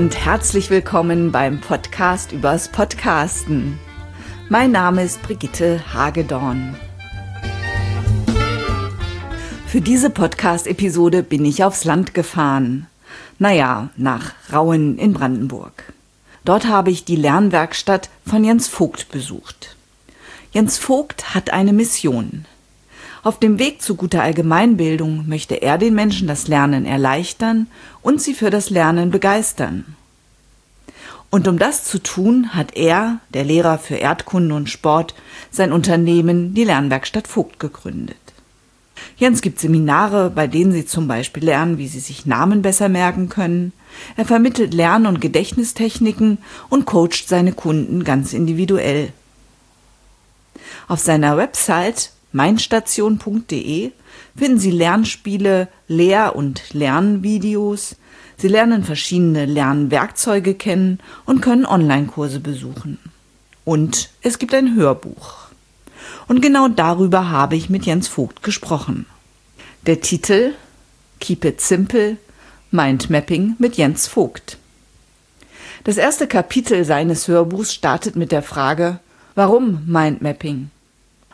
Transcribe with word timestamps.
und 0.00 0.16
herzlich 0.16 0.70
willkommen 0.70 1.30
beim 1.30 1.60
Podcast 1.60 2.32
übers 2.32 2.70
Podcasten. 2.70 3.78
Mein 4.48 4.70
Name 4.70 5.04
ist 5.04 5.20
Brigitte 5.20 5.92
Hagedorn. 5.92 6.74
Für 9.66 9.82
diese 9.82 10.08
Podcast-Episode 10.08 11.22
bin 11.22 11.44
ich 11.44 11.64
aufs 11.64 11.84
Land 11.84 12.14
gefahren. 12.14 12.86
Naja, 13.38 13.90
nach 13.98 14.32
Rauen 14.50 14.96
in 14.96 15.12
Brandenburg. 15.12 15.92
Dort 16.46 16.66
habe 16.66 16.90
ich 16.90 17.04
die 17.04 17.16
Lernwerkstatt 17.16 18.08
von 18.24 18.42
Jens 18.42 18.68
Vogt 18.68 19.10
besucht. 19.10 19.76
Jens 20.52 20.78
Vogt 20.78 21.34
hat 21.34 21.50
eine 21.52 21.74
Mission. 21.74 22.46
Auf 23.22 23.38
dem 23.38 23.58
Weg 23.58 23.82
zu 23.82 23.96
guter 23.96 24.22
Allgemeinbildung 24.22 25.28
möchte 25.28 25.56
er 25.56 25.76
den 25.76 25.94
Menschen 25.94 26.26
das 26.26 26.48
Lernen 26.48 26.86
erleichtern 26.86 27.66
und 28.00 28.22
sie 28.22 28.32
für 28.32 28.50
das 28.50 28.70
Lernen 28.70 29.10
begeistern. 29.10 29.96
Und 31.28 31.46
um 31.46 31.58
das 31.58 31.84
zu 31.84 32.02
tun, 32.02 32.54
hat 32.54 32.76
er, 32.76 33.20
der 33.28 33.44
Lehrer 33.44 33.78
für 33.78 33.96
Erdkunde 33.96 34.54
und 34.54 34.70
Sport, 34.70 35.14
sein 35.50 35.70
Unternehmen, 35.70 36.54
die 36.54 36.64
Lernwerkstatt 36.64 37.28
Vogt, 37.28 37.60
gegründet. 37.60 38.16
Jens 39.16 39.42
gibt 39.42 39.60
Seminare, 39.60 40.30
bei 40.30 40.46
denen 40.46 40.72
sie 40.72 40.86
zum 40.86 41.06
Beispiel 41.06 41.44
lernen, 41.44 41.78
wie 41.78 41.88
sie 41.88 42.00
sich 42.00 42.26
Namen 42.26 42.62
besser 42.62 42.88
merken 42.88 43.28
können. 43.28 43.72
Er 44.16 44.24
vermittelt 44.24 44.74
Lern- 44.74 45.06
und 45.06 45.20
Gedächtnistechniken 45.20 46.38
und 46.68 46.86
coacht 46.86 47.28
seine 47.28 47.52
Kunden 47.52 48.02
ganz 48.02 48.32
individuell. 48.32 49.12
Auf 50.88 51.00
seiner 51.00 51.36
Website 51.36 52.10
meinstation.de 52.32 53.92
finden 54.36 54.58
Sie 54.58 54.70
Lernspiele, 54.70 55.68
Lehr- 55.88 56.36
und 56.36 56.72
Lernvideos. 56.72 57.96
Sie 58.36 58.48
lernen 58.48 58.84
verschiedene 58.84 59.44
Lernwerkzeuge 59.46 60.54
kennen 60.54 60.98
und 61.26 61.40
können 61.40 61.66
Online-Kurse 61.66 62.40
besuchen. 62.40 62.98
Und 63.64 64.10
es 64.22 64.38
gibt 64.38 64.54
ein 64.54 64.74
Hörbuch. 64.74 65.50
Und 66.26 66.40
genau 66.40 66.68
darüber 66.68 67.30
habe 67.30 67.56
ich 67.56 67.70
mit 67.70 67.86
Jens 67.86 68.08
Vogt 68.08 68.42
gesprochen. 68.42 69.06
Der 69.86 70.00
Titel 70.00 70.54
Keep 71.18 71.44
It 71.44 71.60
Simple 71.60 72.16
Mindmapping 72.70 73.56
mit 73.58 73.76
Jens 73.76 74.06
Vogt. 74.06 74.56
Das 75.84 75.96
erste 75.96 76.26
Kapitel 76.26 76.84
seines 76.84 77.26
Hörbuchs 77.26 77.74
startet 77.74 78.14
mit 78.14 78.32
der 78.32 78.42
Frage, 78.42 79.00
warum 79.34 79.82
Mindmapping? 79.86 80.70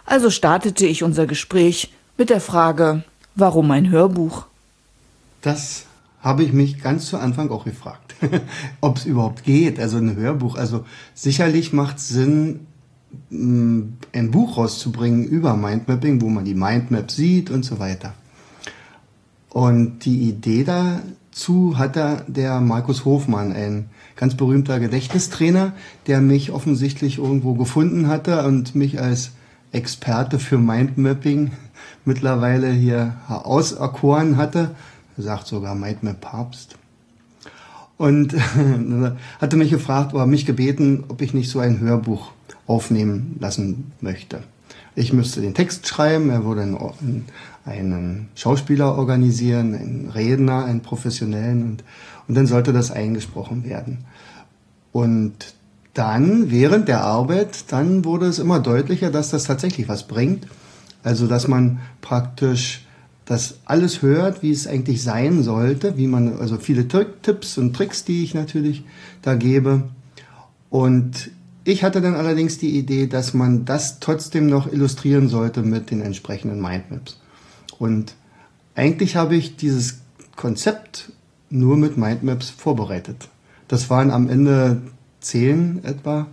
Also 0.06 0.30
startete 0.30 0.86
ich 0.86 1.02
unser 1.02 1.26
Gespräch 1.26 1.92
mit 2.16 2.30
der 2.30 2.40
Frage, 2.40 3.02
warum 3.34 3.70
ein 3.72 3.90
Hörbuch? 3.90 4.46
Das 5.42 5.84
habe 6.20 6.44
ich 6.44 6.52
mich 6.52 6.80
ganz 6.80 7.06
zu 7.06 7.18
Anfang 7.18 7.50
auch 7.50 7.64
gefragt, 7.64 8.14
ob 8.80 8.96
es 8.96 9.04
überhaupt 9.04 9.44
geht, 9.44 9.78
also 9.78 9.98
ein 9.98 10.16
Hörbuch. 10.16 10.56
Also 10.56 10.84
sicherlich 11.14 11.72
macht 11.72 11.98
es 11.98 12.08
Sinn, 12.08 12.66
mm, 13.30 13.82
ein 14.12 14.30
Buch 14.30 14.56
rauszubringen 14.56 15.24
über 15.24 15.56
Mindmapping, 15.56 16.20
wo 16.20 16.28
man 16.28 16.44
die 16.44 16.54
Mindmap 16.54 17.10
sieht 17.10 17.50
und 17.50 17.64
so 17.64 17.78
weiter. 17.80 18.14
Und 19.50 20.04
die 20.04 20.28
Idee 20.28 20.64
dazu 20.64 21.78
hatte 21.78 22.24
der 22.28 22.60
Markus 22.60 23.04
Hofmann, 23.04 23.52
ein 23.52 23.86
ganz 24.14 24.36
berühmter 24.36 24.78
Gedächtnistrainer, 24.78 25.72
der 26.06 26.20
mich 26.20 26.52
offensichtlich 26.52 27.18
irgendwo 27.18 27.54
gefunden 27.54 28.08
hatte 28.08 28.44
und 28.46 28.74
mich 28.74 29.00
als 29.00 29.32
Experte 29.76 30.38
für 30.38 30.58
Mindmapping 30.58 31.52
mittlerweile 32.04 32.70
hier 32.70 33.16
auserkoren 33.28 34.36
hatte. 34.36 34.74
Sagt 35.16 35.46
sogar 35.46 35.74
Mindmap 35.74 36.20
Papst. 36.20 36.76
Und 37.96 38.34
hatte 39.40 39.56
mich 39.56 39.70
gefragt 39.70 40.12
oder 40.12 40.26
mich 40.26 40.44
gebeten, 40.44 41.04
ob 41.08 41.22
ich 41.22 41.32
nicht 41.32 41.50
so 41.50 41.60
ein 41.60 41.80
Hörbuch 41.80 42.30
aufnehmen 42.66 43.36
lassen 43.40 43.92
möchte. 44.00 44.42
Ich 44.94 45.12
müsste 45.12 45.40
den 45.40 45.54
Text 45.54 45.86
schreiben, 45.86 46.30
er 46.30 46.44
würde 46.44 46.62
einen, 46.62 47.24
einen 47.64 48.28
Schauspieler 48.34 48.96
organisieren, 48.96 49.74
einen 49.74 50.10
Redner, 50.10 50.64
einen 50.64 50.80
professionellen 50.80 51.62
und, 51.62 51.84
und 52.28 52.34
dann 52.34 52.46
sollte 52.46 52.72
das 52.72 52.90
eingesprochen 52.90 53.64
werden. 53.64 53.98
Und 54.92 55.55
dann 55.96 56.50
während 56.50 56.88
der 56.88 57.02
Arbeit, 57.02 57.72
dann 57.72 58.04
wurde 58.04 58.26
es 58.26 58.38
immer 58.38 58.60
deutlicher, 58.60 59.10
dass 59.10 59.30
das 59.30 59.44
tatsächlich 59.44 59.88
was 59.88 60.06
bringt. 60.06 60.46
Also 61.02 61.26
dass 61.26 61.48
man 61.48 61.80
praktisch 62.02 62.84
das 63.24 63.58
alles 63.64 64.02
hört, 64.02 64.42
wie 64.42 64.50
es 64.50 64.66
eigentlich 64.66 65.02
sein 65.02 65.42
sollte, 65.42 65.96
wie 65.96 66.06
man, 66.06 66.38
also 66.38 66.58
viele 66.58 66.86
Tipps 66.88 67.58
und 67.58 67.74
Tricks, 67.74 68.04
die 68.04 68.22
ich 68.22 68.34
natürlich 68.34 68.84
da 69.22 69.34
gebe. 69.34 69.84
Und 70.68 71.30
ich 71.64 71.82
hatte 71.82 72.00
dann 72.00 72.14
allerdings 72.14 72.58
die 72.58 72.78
Idee, 72.78 73.06
dass 73.06 73.34
man 73.34 73.64
das 73.64 73.98
trotzdem 73.98 74.46
noch 74.46 74.72
illustrieren 74.72 75.28
sollte 75.28 75.62
mit 75.62 75.90
den 75.90 76.02
entsprechenden 76.02 76.60
Mindmaps. 76.60 77.20
Und 77.78 78.14
eigentlich 78.74 79.16
habe 79.16 79.34
ich 79.34 79.56
dieses 79.56 80.00
Konzept 80.36 81.12
nur 81.50 81.76
mit 81.76 81.96
Mindmaps 81.96 82.50
vorbereitet. 82.50 83.28
Das 83.68 83.90
waren 83.90 84.10
am 84.10 84.28
Ende 84.28 84.82
zehn 85.26 85.84
etwa. 85.84 86.26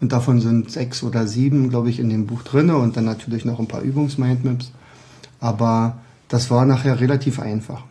Und 0.00 0.12
davon 0.12 0.40
sind 0.40 0.70
sechs 0.70 1.02
oder 1.02 1.26
sieben, 1.26 1.70
glaube 1.70 1.88
ich, 1.88 1.98
in 1.98 2.10
dem 2.10 2.26
Buch 2.26 2.42
drinne 2.42 2.76
und 2.76 2.96
dann 2.96 3.04
natürlich 3.04 3.44
noch 3.44 3.58
ein 3.58 3.68
paar 3.68 3.80
Übungsmindmaps. 3.80 4.72
Aber 5.40 5.98
das 6.28 6.50
war 6.50 6.66
nachher 6.66 7.00
relativ 7.00 7.40
einfach. 7.40 7.84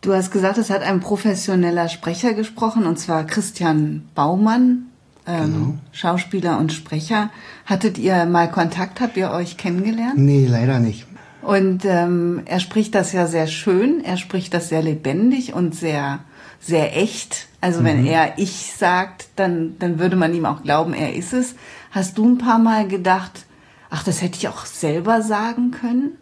Du 0.00 0.12
hast 0.12 0.32
gesagt, 0.32 0.58
es 0.58 0.68
hat 0.68 0.82
ein 0.82 1.00
professioneller 1.00 1.88
Sprecher 1.88 2.34
gesprochen, 2.34 2.86
und 2.86 2.98
zwar 2.98 3.24
Christian 3.24 4.02
Baumann, 4.16 4.86
ähm, 5.26 5.52
genau. 5.52 5.74
Schauspieler 5.92 6.58
und 6.58 6.72
Sprecher. 6.72 7.30
Hattet 7.66 7.98
ihr 7.98 8.24
mal 8.26 8.50
Kontakt? 8.50 9.00
Habt 9.00 9.16
ihr 9.16 9.30
euch 9.30 9.56
kennengelernt? 9.56 10.18
Nee, 10.18 10.46
leider 10.46 10.80
nicht. 10.80 11.06
Und 11.40 11.84
ähm, 11.84 12.42
er 12.46 12.58
spricht 12.58 12.94
das 12.94 13.12
ja 13.12 13.26
sehr 13.26 13.46
schön, 13.46 14.02
er 14.04 14.16
spricht 14.16 14.52
das 14.54 14.68
sehr 14.68 14.82
lebendig 14.82 15.54
und 15.54 15.74
sehr 15.74 16.20
sehr 16.62 16.96
echt. 16.96 17.48
Also 17.62 17.80
mhm. 17.80 17.84
wenn 17.84 18.06
er 18.06 18.38
ich 18.38 18.74
sagt, 18.76 19.28
dann, 19.36 19.76
dann 19.78 19.98
würde 19.98 20.16
man 20.16 20.34
ihm 20.34 20.44
auch 20.44 20.62
glauben, 20.62 20.92
er 20.92 21.14
ist 21.14 21.32
es. 21.32 21.54
Hast 21.92 22.18
du 22.18 22.28
ein 22.28 22.36
paar 22.36 22.58
Mal 22.58 22.88
gedacht, 22.88 23.46
ach, 23.88 24.02
das 24.02 24.20
hätte 24.20 24.36
ich 24.36 24.48
auch 24.48 24.66
selber 24.66 25.22
sagen 25.22 25.70
können? 25.70 26.18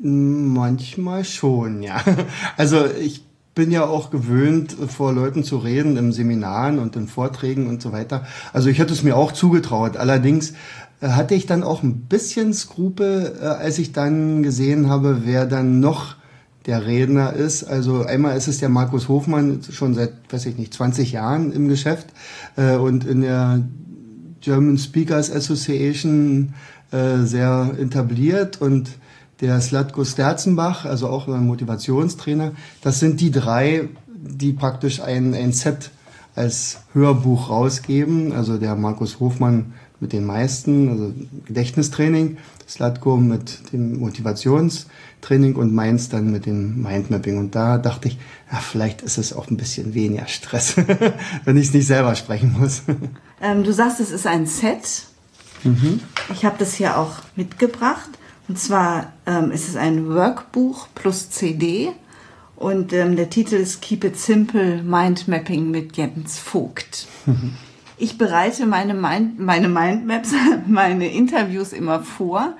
Manchmal 0.00 1.24
schon, 1.24 1.82
ja. 1.82 2.00
Also 2.56 2.86
ich 2.86 3.24
bin 3.56 3.72
ja 3.72 3.84
auch 3.84 4.10
gewöhnt, 4.10 4.76
vor 4.88 5.12
Leuten 5.12 5.42
zu 5.42 5.58
reden, 5.58 5.96
im 5.96 6.12
Seminaren 6.12 6.78
und 6.78 6.94
in 6.94 7.08
Vorträgen 7.08 7.66
und 7.66 7.82
so 7.82 7.90
weiter. 7.90 8.24
Also 8.52 8.70
ich 8.70 8.78
hätte 8.78 8.92
es 8.92 9.02
mir 9.02 9.16
auch 9.16 9.32
zugetraut. 9.32 9.96
Allerdings 9.96 10.52
äh, 11.00 11.08
hatte 11.08 11.34
ich 11.34 11.46
dann 11.46 11.64
auch 11.64 11.82
ein 11.82 12.02
bisschen 12.02 12.54
Skrupel, 12.54 13.36
äh, 13.42 13.44
als 13.44 13.80
ich 13.80 13.90
dann 13.90 14.44
gesehen 14.44 14.88
habe, 14.88 15.22
wer 15.24 15.46
dann 15.46 15.80
noch 15.80 16.14
der 16.68 16.86
Redner 16.86 17.32
ist. 17.32 17.64
Also 17.64 18.04
einmal 18.04 18.36
ist 18.36 18.46
es 18.46 18.58
der 18.58 18.68
Markus 18.68 19.08
Hofmann, 19.08 19.60
schon 19.70 19.94
seit, 19.94 20.12
weiß 20.28 20.44
ich 20.46 20.58
nicht, 20.58 20.74
20 20.74 21.12
Jahren 21.12 21.50
im 21.50 21.66
Geschäft 21.66 22.08
äh, 22.56 22.76
und 22.76 23.06
in 23.06 23.22
der 23.22 23.64
German 24.42 24.76
Speakers 24.76 25.32
Association 25.32 26.52
äh, 26.92 27.24
sehr 27.24 27.74
etabliert 27.80 28.60
und 28.60 28.90
der 29.40 29.60
Slatko 29.62 30.04
Sterzenbach, 30.04 30.84
also 30.84 31.08
auch 31.08 31.26
ein 31.26 31.46
Motivationstrainer. 31.46 32.52
Das 32.82 33.00
sind 33.00 33.22
die 33.22 33.30
drei, 33.30 33.88
die 34.06 34.52
praktisch 34.52 35.00
ein, 35.00 35.32
ein 35.32 35.52
Set 35.52 35.90
als 36.34 36.82
Hörbuch 36.92 37.48
rausgeben. 37.48 38.32
Also 38.32 38.58
der 38.58 38.76
Markus 38.76 39.20
Hofmann 39.20 39.72
mit 40.00 40.12
den 40.12 40.26
meisten, 40.26 40.90
also 40.90 41.14
Gedächtnistraining, 41.46 42.36
Slatko 42.68 43.16
mit 43.16 43.72
dem 43.72 44.00
Motivationstraining 44.00 44.98
und 45.56 45.74
meins 45.74 46.08
dann 46.08 46.30
mit 46.30 46.46
dem 46.46 46.82
Mindmapping. 46.82 47.38
Und 47.38 47.54
da 47.54 47.78
dachte 47.78 48.08
ich, 48.08 48.18
ja, 48.50 48.58
vielleicht 48.58 49.02
ist 49.02 49.18
es 49.18 49.32
auch 49.32 49.50
ein 49.50 49.56
bisschen 49.56 49.94
weniger 49.94 50.26
Stress, 50.26 50.76
wenn 51.44 51.56
ich 51.56 51.68
es 51.68 51.74
nicht 51.74 51.86
selber 51.86 52.14
sprechen 52.14 52.56
muss. 52.58 52.82
Ähm, 53.40 53.62
du 53.62 53.72
sagst, 53.72 54.00
es 54.00 54.10
ist 54.10 54.26
ein 54.26 54.46
Set. 54.46 55.04
Mhm. 55.64 56.00
Ich 56.32 56.44
habe 56.44 56.56
das 56.58 56.74
hier 56.74 56.96
auch 56.96 57.16
mitgebracht. 57.36 58.08
Und 58.48 58.58
zwar 58.58 59.12
ähm, 59.26 59.50
ist 59.50 59.68
es 59.68 59.76
ein 59.76 60.08
Workbuch 60.08 60.88
plus 60.94 61.30
CD. 61.30 61.90
Und 62.56 62.92
ähm, 62.92 63.14
der 63.14 63.30
Titel 63.30 63.56
ist 63.56 63.82
Keep 63.82 64.04
It 64.04 64.18
Simple 64.18 64.82
Mindmapping 64.82 65.70
mit 65.70 65.96
Jens 65.96 66.38
Vogt. 66.38 67.06
Mhm. 67.26 67.54
Ich 68.00 68.16
bereite 68.16 68.64
meine, 68.64 68.94
Mind, 68.94 69.40
meine 69.40 69.68
Mindmaps, 69.68 70.30
meine 70.68 71.08
Interviews 71.08 71.72
immer 71.72 72.00
vor, 72.04 72.56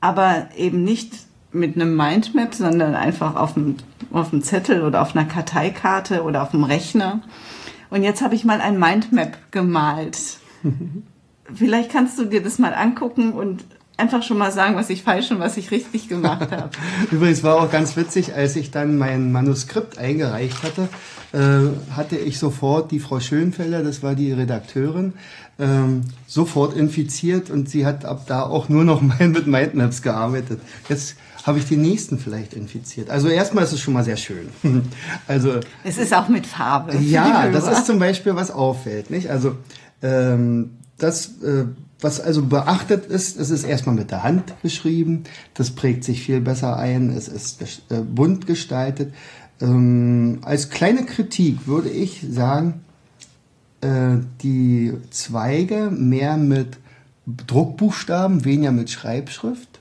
aber 0.00 0.48
eben 0.56 0.82
nicht 0.82 1.12
mit 1.52 1.76
einem 1.76 1.96
Mindmap, 1.96 2.54
sondern 2.54 2.94
einfach 2.94 3.36
auf 3.36 3.54
dem, 3.54 3.76
auf 4.12 4.30
dem 4.30 4.42
Zettel 4.42 4.82
oder 4.82 5.02
auf 5.02 5.16
einer 5.16 5.24
Karteikarte 5.24 6.22
oder 6.22 6.42
auf 6.42 6.50
dem 6.50 6.64
Rechner. 6.64 7.22
Und 7.90 8.02
jetzt 8.02 8.22
habe 8.22 8.34
ich 8.34 8.44
mal 8.44 8.60
ein 8.60 8.78
Mindmap 8.78 9.50
gemalt. 9.50 10.18
Vielleicht 11.54 11.90
kannst 11.90 12.18
du 12.18 12.26
dir 12.26 12.42
das 12.42 12.58
mal 12.58 12.74
angucken 12.74 13.32
und 13.32 13.64
einfach 13.98 14.22
schon 14.22 14.38
mal 14.38 14.52
sagen, 14.52 14.76
was 14.76 14.90
ich 14.90 15.02
falsch 15.02 15.30
und 15.30 15.40
was 15.40 15.56
ich 15.56 15.70
richtig 15.70 16.08
gemacht 16.08 16.50
habe. 16.52 16.70
Übrigens 17.10 17.42
war 17.42 17.56
auch 17.56 17.70
ganz 17.70 17.96
witzig, 17.96 18.34
als 18.34 18.54
ich 18.56 18.70
dann 18.70 18.96
mein 18.96 19.32
Manuskript 19.32 19.98
eingereicht 19.98 20.62
hatte, 20.62 20.88
äh, 21.32 21.94
hatte 21.94 22.16
ich 22.16 22.38
sofort 22.38 22.90
die 22.90 23.00
Frau 23.00 23.20
Schönfelder, 23.20 23.82
das 23.82 24.02
war 24.02 24.14
die 24.14 24.32
Redakteurin, 24.32 25.14
ähm, 25.58 26.02
sofort 26.26 26.76
infiziert 26.76 27.50
und 27.50 27.68
sie 27.68 27.84
hat 27.84 28.04
ab 28.04 28.24
da 28.26 28.42
auch 28.42 28.68
nur 28.68 28.84
noch 28.84 29.00
mal 29.02 29.28
mit 29.28 29.46
Mindmaps 29.46 30.02
gearbeitet. 30.02 30.60
Jetzt 30.88 31.16
habe 31.48 31.58
ich 31.58 31.64
die 31.64 31.76
nächsten 31.76 32.18
vielleicht 32.18 32.54
infiziert. 32.54 33.10
Also 33.10 33.28
erstmal 33.28 33.64
ist 33.64 33.72
es 33.72 33.80
schon 33.80 33.94
mal 33.94 34.04
sehr 34.04 34.16
schön. 34.16 34.48
Also 35.26 35.60
es 35.82 35.98
ist 35.98 36.14
auch 36.14 36.28
mit 36.28 36.46
Farbe. 36.46 36.96
Ja, 36.98 37.48
das 37.52 37.66
ist 37.66 37.86
zum 37.86 37.98
Beispiel 37.98 38.36
was 38.36 38.50
auffällt, 38.50 39.10
nicht? 39.10 39.30
Also 39.30 39.56
ähm, 40.02 40.76
das 40.98 41.42
äh, 41.42 41.64
was 42.00 42.20
also 42.20 42.44
beachtet 42.44 43.06
ist, 43.06 43.38
es 43.38 43.50
ist 43.50 43.64
erstmal 43.64 43.94
mit 43.96 44.10
der 44.10 44.22
Hand 44.22 44.54
geschrieben, 44.62 45.24
das 45.54 45.72
prägt 45.72 46.04
sich 46.04 46.22
viel 46.22 46.40
besser 46.40 46.76
ein, 46.76 47.10
es 47.10 47.26
ist 47.26 47.62
äh, 47.90 48.00
bunt 48.00 48.46
gestaltet. 48.46 49.12
Ähm, 49.60 50.38
als 50.42 50.70
kleine 50.70 51.04
Kritik 51.04 51.66
würde 51.66 51.88
ich 51.88 52.24
sagen, 52.30 52.84
äh, 53.80 54.18
die 54.42 54.94
Zweige 55.10 55.90
mehr 55.90 56.36
mit 56.36 56.78
Druckbuchstaben, 57.26 58.44
weniger 58.44 58.72
mit 58.72 58.90
Schreibschrift. 58.90 59.80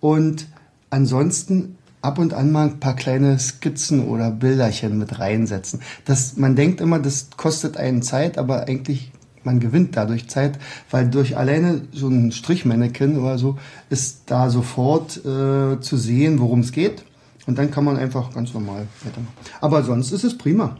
Und 0.00 0.46
ansonsten 0.92 1.76
ab 2.02 2.18
und 2.18 2.34
an 2.34 2.52
mal 2.52 2.68
ein 2.68 2.80
paar 2.80 2.94
kleine 2.94 3.38
Skizzen 3.38 4.06
oder 4.06 4.30
Bilderchen 4.30 4.98
mit 4.98 5.18
reinsetzen. 5.18 5.80
Das, 6.04 6.36
man 6.36 6.56
denkt 6.56 6.80
immer, 6.80 6.98
das 6.98 7.28
kostet 7.36 7.76
einen 7.76 8.02
Zeit, 8.02 8.38
aber 8.38 8.68
eigentlich 8.68 9.12
man 9.44 9.58
gewinnt 9.58 9.96
dadurch 9.96 10.28
Zeit, 10.28 10.58
weil 10.90 11.08
durch 11.08 11.36
alleine 11.36 11.82
so 11.92 12.08
ein 12.08 12.30
Strichmannequin 12.30 13.18
oder 13.18 13.38
so 13.38 13.58
ist 13.90 14.22
da 14.26 14.50
sofort 14.50 15.16
äh, 15.24 15.80
zu 15.80 15.96
sehen, 15.96 16.38
worum 16.38 16.60
es 16.60 16.70
geht. 16.70 17.04
Und 17.46 17.58
dann 17.58 17.72
kann 17.72 17.84
man 17.84 17.96
einfach 17.96 18.32
ganz 18.32 18.54
normal 18.54 18.86
weitermachen. 19.02 19.34
Aber 19.60 19.82
sonst 19.82 20.12
ist 20.12 20.22
es 20.22 20.38
prima. 20.38 20.76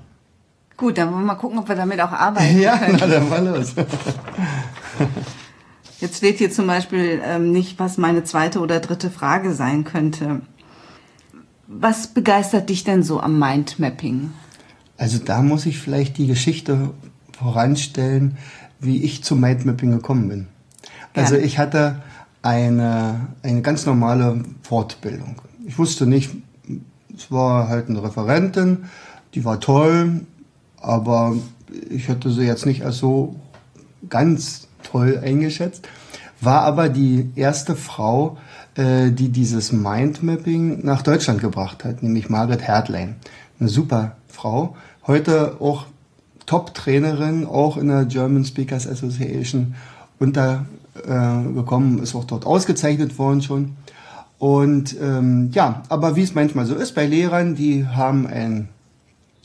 Gut, 0.76 0.96
dann 0.96 1.08
wollen 1.08 1.22
wir 1.22 1.26
mal 1.26 1.34
gucken, 1.34 1.58
ob 1.58 1.68
wir 1.68 1.74
damit 1.74 2.00
auch 2.00 2.12
arbeiten 2.12 2.60
ja, 2.60 2.78
können. 2.78 2.98
Ja, 2.98 3.06
dann 3.06 3.28
mal 3.28 3.44
los. 3.44 3.74
Jetzt 6.02 6.16
steht 6.16 6.38
hier 6.38 6.50
zum 6.50 6.66
Beispiel 6.66 7.22
ähm, 7.25 7.52
nicht, 7.52 7.78
was 7.78 7.96
meine 7.96 8.25
zweite 8.25 8.58
oder 8.58 8.81
dritte 8.81 9.08
Frage 9.08 9.54
sein 9.54 9.84
könnte. 9.84 10.40
Was 11.69 12.08
begeistert 12.08 12.70
dich 12.70 12.82
denn 12.82 13.04
so 13.04 13.20
am 13.20 13.38
Mindmapping? 13.38 14.32
Also 14.96 15.19
da 15.19 15.43
muss 15.43 15.64
ich 15.64 15.78
vielleicht 15.78 16.19
die 16.19 16.26
Geschichte 16.26 16.90
voranstellen, 17.38 18.37
wie 18.81 19.00
ich 19.04 19.22
zum 19.22 19.38
Mindmapping 19.38 19.93
gekommen 19.93 20.28
bin. 20.28 20.49
Also 21.14 21.37
ich 21.37 21.58
hatte 21.58 22.02
eine, 22.43 23.28
eine 23.44 23.62
ganz 23.62 23.87
normale 23.87 24.43
Fortbildung. 24.64 25.37
Ich 25.64 25.78
wusste 25.78 26.08
nicht, 26.08 26.32
es 27.16 27.31
war 27.31 27.69
halt 27.69 27.88
eine 27.88 28.02
Referentin, 28.02 28.87
die 29.34 29.44
war 29.44 29.60
toll, 29.60 30.22
aber 30.81 31.37
ich 31.90 32.08
hätte 32.08 32.32
sie 32.32 32.43
jetzt 32.43 32.66
nicht 32.66 32.84
als 32.84 32.98
so 32.98 33.37
ganz 34.08 34.61
toll 34.92 35.20
eingeschätzt. 35.22 35.88
War 36.40 36.62
aber 36.62 36.88
die 36.88 37.30
erste 37.36 37.76
Frau, 37.76 38.36
äh, 38.74 39.10
die 39.10 39.30
dieses 39.30 39.72
Mindmapping 39.72 40.84
nach 40.84 41.02
Deutschland 41.02 41.40
gebracht 41.40 41.84
hat, 41.84 42.02
nämlich 42.02 42.28
Margaret 42.28 42.62
Hertlein. 42.62 43.16
Eine 43.58 43.68
super 43.68 44.16
Frau. 44.28 44.76
Heute 45.06 45.56
auch 45.60 45.86
Top-Trainerin, 46.46 47.46
auch 47.46 47.76
in 47.76 47.88
der 47.88 48.04
German 48.04 48.44
Speakers 48.44 48.88
Association 48.88 49.74
untergekommen, 50.18 51.98
äh, 51.98 52.02
ist 52.02 52.14
auch 52.14 52.24
dort 52.24 52.44
ausgezeichnet 52.44 53.18
worden 53.18 53.42
schon. 53.42 53.76
Und 54.38 54.96
ähm, 55.00 55.50
ja, 55.52 55.82
aber 55.88 56.16
wie 56.16 56.22
es 56.22 56.34
manchmal 56.34 56.66
so 56.66 56.74
ist 56.74 56.96
bei 56.96 57.06
Lehrern, 57.06 57.54
die 57.54 57.86
haben 57.86 58.26
ein 58.26 58.68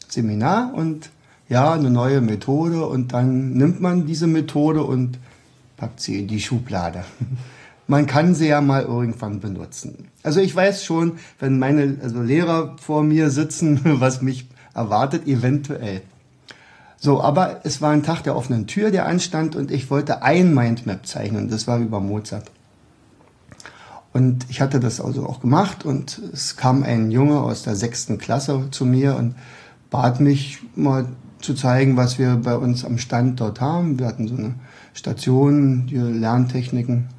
Seminar 0.07 0.73
und 0.73 1.11
ja, 1.49 1.73
eine 1.73 1.91
neue 1.91 2.21
Methode 2.21 2.85
und 2.87 3.13
dann 3.13 3.53
nimmt 3.53 3.79
man 3.79 4.07
diese 4.07 4.25
Methode 4.25 4.83
und 4.83 5.19
packt 5.77 6.01
sie 6.01 6.19
in 6.19 6.27
die 6.27 6.41
Schublade. 6.41 7.03
Man 7.87 8.05
kann 8.05 8.35
sie 8.35 8.49
ja 8.49 8.59
mal 8.59 8.83
irgendwann 8.83 9.39
benutzen. 9.39 10.09
Also 10.21 10.41
ich 10.41 10.53
weiß 10.53 10.83
schon, 10.83 11.13
wenn 11.39 11.57
meine 11.57 11.97
also 12.03 12.21
Lehrer 12.21 12.75
vor 12.81 13.01
mir 13.01 13.29
sitzen, 13.29 13.79
was 14.01 14.21
mich 14.21 14.49
erwartet, 14.73 15.25
eventuell. 15.25 16.01
So, 16.97 17.21
aber 17.21 17.61
es 17.63 17.81
war 17.81 17.91
ein 17.91 18.03
Tag 18.03 18.23
der 18.23 18.35
offenen 18.35 18.67
Tür, 18.67 18.91
der 18.91 19.05
anstand 19.05 19.55
und 19.55 19.71
ich 19.71 19.89
wollte 19.89 20.21
ein 20.21 20.53
Mindmap 20.53 21.05
zeichnen. 21.05 21.47
Das 21.47 21.65
war 21.65 21.79
über 21.79 22.01
Mozart. 22.01 22.51
Und 24.11 24.47
ich 24.49 24.59
hatte 24.59 24.79
das 24.79 24.99
also 24.99 25.25
auch 25.25 25.39
gemacht 25.39 25.85
und 25.85 26.19
es 26.33 26.57
kam 26.57 26.83
ein 26.83 27.11
Junge 27.11 27.39
aus 27.39 27.63
der 27.63 27.75
sechsten 27.75 28.17
Klasse 28.17 28.67
zu 28.71 28.83
mir 28.83 29.15
und 29.15 29.35
bat 29.91 30.19
mich 30.19 30.59
mal 30.75 31.05
zu 31.39 31.53
zeigen, 31.53 31.97
was 31.97 32.17
wir 32.17 32.35
bei 32.35 32.57
uns 32.57 32.83
am 32.83 32.97
Stand 32.97 33.39
dort 33.39 33.61
haben. 33.61 33.99
Wir 33.99 34.07
hatten 34.07 34.27
so 34.27 34.35
eine 34.35 34.55
Station, 34.97 35.85
die 35.87 35.97
Lerntechniken. 35.97 37.09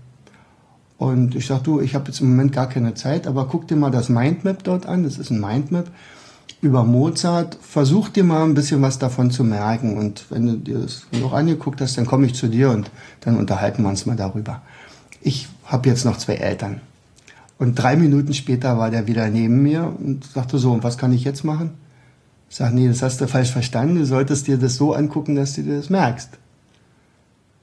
Und 0.99 1.37
ich 1.37 1.47
sagte, 1.47 1.65
du, 1.65 1.81
ich 1.81 1.95
habe 1.95 2.07
jetzt 2.09 2.21
im 2.21 2.31
Moment 2.31 2.53
gar 2.53 2.69
keine 2.69 2.95
Zeit, 2.95 3.29
aber 3.29 3.47
guck 3.47 3.69
dir 3.69 3.77
mal 3.77 3.93
das 3.93 4.09
Mindmap 4.09 4.65
dort 4.65 4.87
an. 4.87 5.05
Das 5.05 5.17
ist 5.17 5.31
ein 5.31 5.41
Mindmap 5.41 5.87
über 6.61 6.83
Mozart. 6.83 7.57
Versuch 7.61 8.09
dir 8.09 8.25
mal 8.25 8.43
ein 8.43 8.55
bisschen 8.55 8.83
was 8.83 8.99
davon 8.99 9.31
zu 9.31 9.45
merken. 9.45 9.97
Und 9.97 10.27
wenn 10.31 10.47
du 10.47 10.57
dir 10.57 10.81
das 10.81 11.07
noch 11.13 11.33
angeguckt 11.33 11.81
hast, 11.81 11.97
dann 11.97 12.07
komme 12.07 12.27
ich 12.27 12.35
zu 12.35 12.49
dir 12.49 12.71
und 12.71 12.91
dann 13.21 13.37
unterhalten 13.37 13.83
wir 13.85 13.91
uns 13.91 14.07
mal 14.07 14.17
darüber. 14.17 14.63
Ich 15.21 15.49
habe 15.65 15.89
jetzt 15.89 16.05
noch 16.05 16.17
zwei 16.17 16.35
Eltern. 16.35 16.81
Und 17.59 17.77
drei 17.77 17.97
Minuten 17.97 18.35
später 18.35 18.77
war 18.77 18.91
der 18.91 19.07
wieder 19.07 19.29
neben 19.29 19.63
mir 19.63 19.93
und 19.99 20.25
sagte 20.25 20.59
so, 20.59 20.73
und 20.73 20.83
was 20.83 20.99
kann 20.99 21.13
ich 21.13 21.23
jetzt 21.23 21.45
machen? 21.45 21.71
Ich 22.51 22.57
sage, 22.57 22.75
nee, 22.75 22.89
das 22.89 23.03
hast 23.03 23.21
du 23.21 23.29
falsch 23.29 23.53
verstanden. 23.53 23.97
Du 23.97 24.05
solltest 24.05 24.49
dir 24.49 24.59
das 24.59 24.77
so 24.77 24.95
angucken, 24.95 25.37
dass 25.37 25.55
du 25.55 25.63
dir 25.63 25.77
das 25.77 25.91
merkst. 25.91 26.31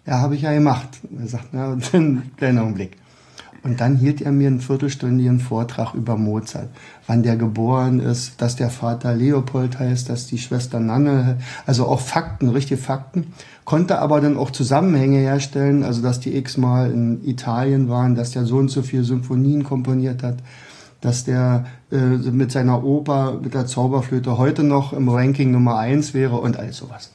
Ja, 0.06 0.19
habe 0.19 0.36
ich 0.36 0.44
ja 0.44 0.54
gemacht. 0.54 0.90
Er 1.19 1.28
sagt, 1.28 1.48
na, 1.52 1.75
dann, 1.92 2.31
kleiner 2.38 2.62
Augenblick. 2.62 2.98
Und 3.63 3.81
dann 3.81 3.96
hielt 3.96 4.22
er 4.22 4.31
mir 4.31 4.48
einen 4.48 4.62
viertelstündigen 4.62 5.40
Vortrag 5.40 5.96
über 5.96 6.18
Mozart, 6.18 6.69
wann 7.07 7.24
der 7.24 7.36
geboren 7.36 8.00
ist, 8.00 8.40
dass 8.40 8.56
der 8.56 8.69
Vater 8.69 9.16
Leopold 9.16 9.80
heißt, 9.80 10.07
dass 10.07 10.28
die 10.28 10.38
Schwester 10.38 10.80
Nanne, 10.80 11.40
also 11.66 11.88
auch 11.88 12.00
Fakten, 12.00 12.50
richtige 12.50 12.80
Fakten, 12.80 13.34
konnte 13.63 13.98
aber 13.98 14.22
dann 14.22 14.38
auch 14.38 14.52
Zusammenhänge 14.52 15.18
herstellen, 15.18 15.81
also 15.81 16.04
dass 16.04 16.19
die 16.19 16.38
x-mal 16.38 16.92
in 16.92 17.26
Italien 17.28 17.90
waren, 17.90 18.14
dass 18.14 18.30
der 18.30 18.45
so 18.45 18.57
und 18.57 18.69
so 18.69 18.83
viele 18.83 19.04
Symphonien 19.04 19.64
komponiert 19.64 20.21
hat, 20.21 20.38
dass 21.02 21.24
der 21.24 21.66
äh, 21.92 21.95
mit 21.97 22.52
seiner 22.52 22.83
Oper, 22.83 23.40
mit 23.42 23.56
der 23.56 23.66
Zauberflöte 23.66 24.38
heute 24.38 24.64
noch 24.64 24.94
im 24.94 25.09
Ranking 25.09 25.50
Nummer 25.50 25.80
eins 25.80 26.14
wäre 26.14 26.35
und 26.35 26.59
all 26.59 26.71
sowas. 26.71 27.09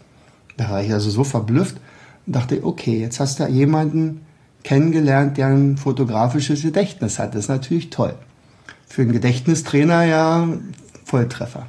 Da 0.57 0.69
war 0.69 0.83
ich 0.83 0.93
also 0.93 1.11
so 1.11 1.23
verblüfft 1.23 1.77
und 2.31 2.37
dachte, 2.37 2.65
okay, 2.65 3.01
jetzt 3.01 3.19
hast 3.19 3.41
du 3.41 3.47
jemanden 3.49 4.21
kennengelernt, 4.63 5.37
der 5.37 5.49
ein 5.49 5.77
fotografisches 5.77 6.63
Gedächtnis 6.63 7.19
hat. 7.19 7.35
Das 7.35 7.47
ist 7.47 7.49
natürlich 7.49 7.91
toll. 7.91 8.15
Für 8.87 9.03
einen 9.03 9.11
Gedächtnistrainer 9.11 10.05
ja 10.05 10.47
Volltreffer. 11.05 11.67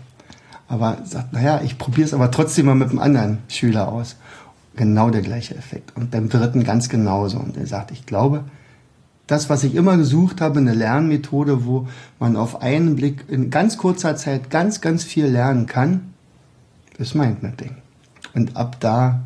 Aber 0.68 1.00
sagt, 1.04 1.34
naja, 1.34 1.62
ich 1.64 1.80
probiere 1.80 2.06
es 2.06 2.14
aber 2.14 2.30
trotzdem 2.30 2.68
mal 2.68 2.76
mit 2.76 2.92
einem 2.92 3.00
anderen 3.00 3.40
Schüler 3.48 3.92
aus. 3.92 4.18
Genau 4.76 5.10
der 5.10 5.24
gleiche 5.24 5.56
Effekt. 5.56 5.98
Und 5.98 6.12
beim 6.12 6.30
dritten 6.30 6.64
ganz 6.64 6.90
genauso. 6.90 7.40
Und 7.40 7.58
er 7.58 7.66
sagt, 7.66 7.90
ich 7.90 8.06
glaube, 8.06 8.44
das, 9.26 9.50
was 9.50 9.64
ich 9.64 9.74
immer 9.74 9.98
gesucht 9.98 10.42
habe, 10.42 10.60
eine 10.60 10.76
Lernmethode, 10.76 11.66
wo 11.66 11.88
man 12.20 12.36
auf 12.36 12.62
einen 12.62 12.98
Blick 12.98 13.26
in 13.30 13.50
ganz 13.50 13.80
kurzer 13.80 14.16
Zeit 14.16 14.52
ganz, 14.52 14.80
ganz 14.80 15.04
viel 15.04 15.26
lernen 15.26 15.66
kann, 15.66 16.14
ist 17.00 17.16
Mindmapping. 17.16 17.78
Und 18.36 18.56
ab 18.56 18.78
da 18.80 19.22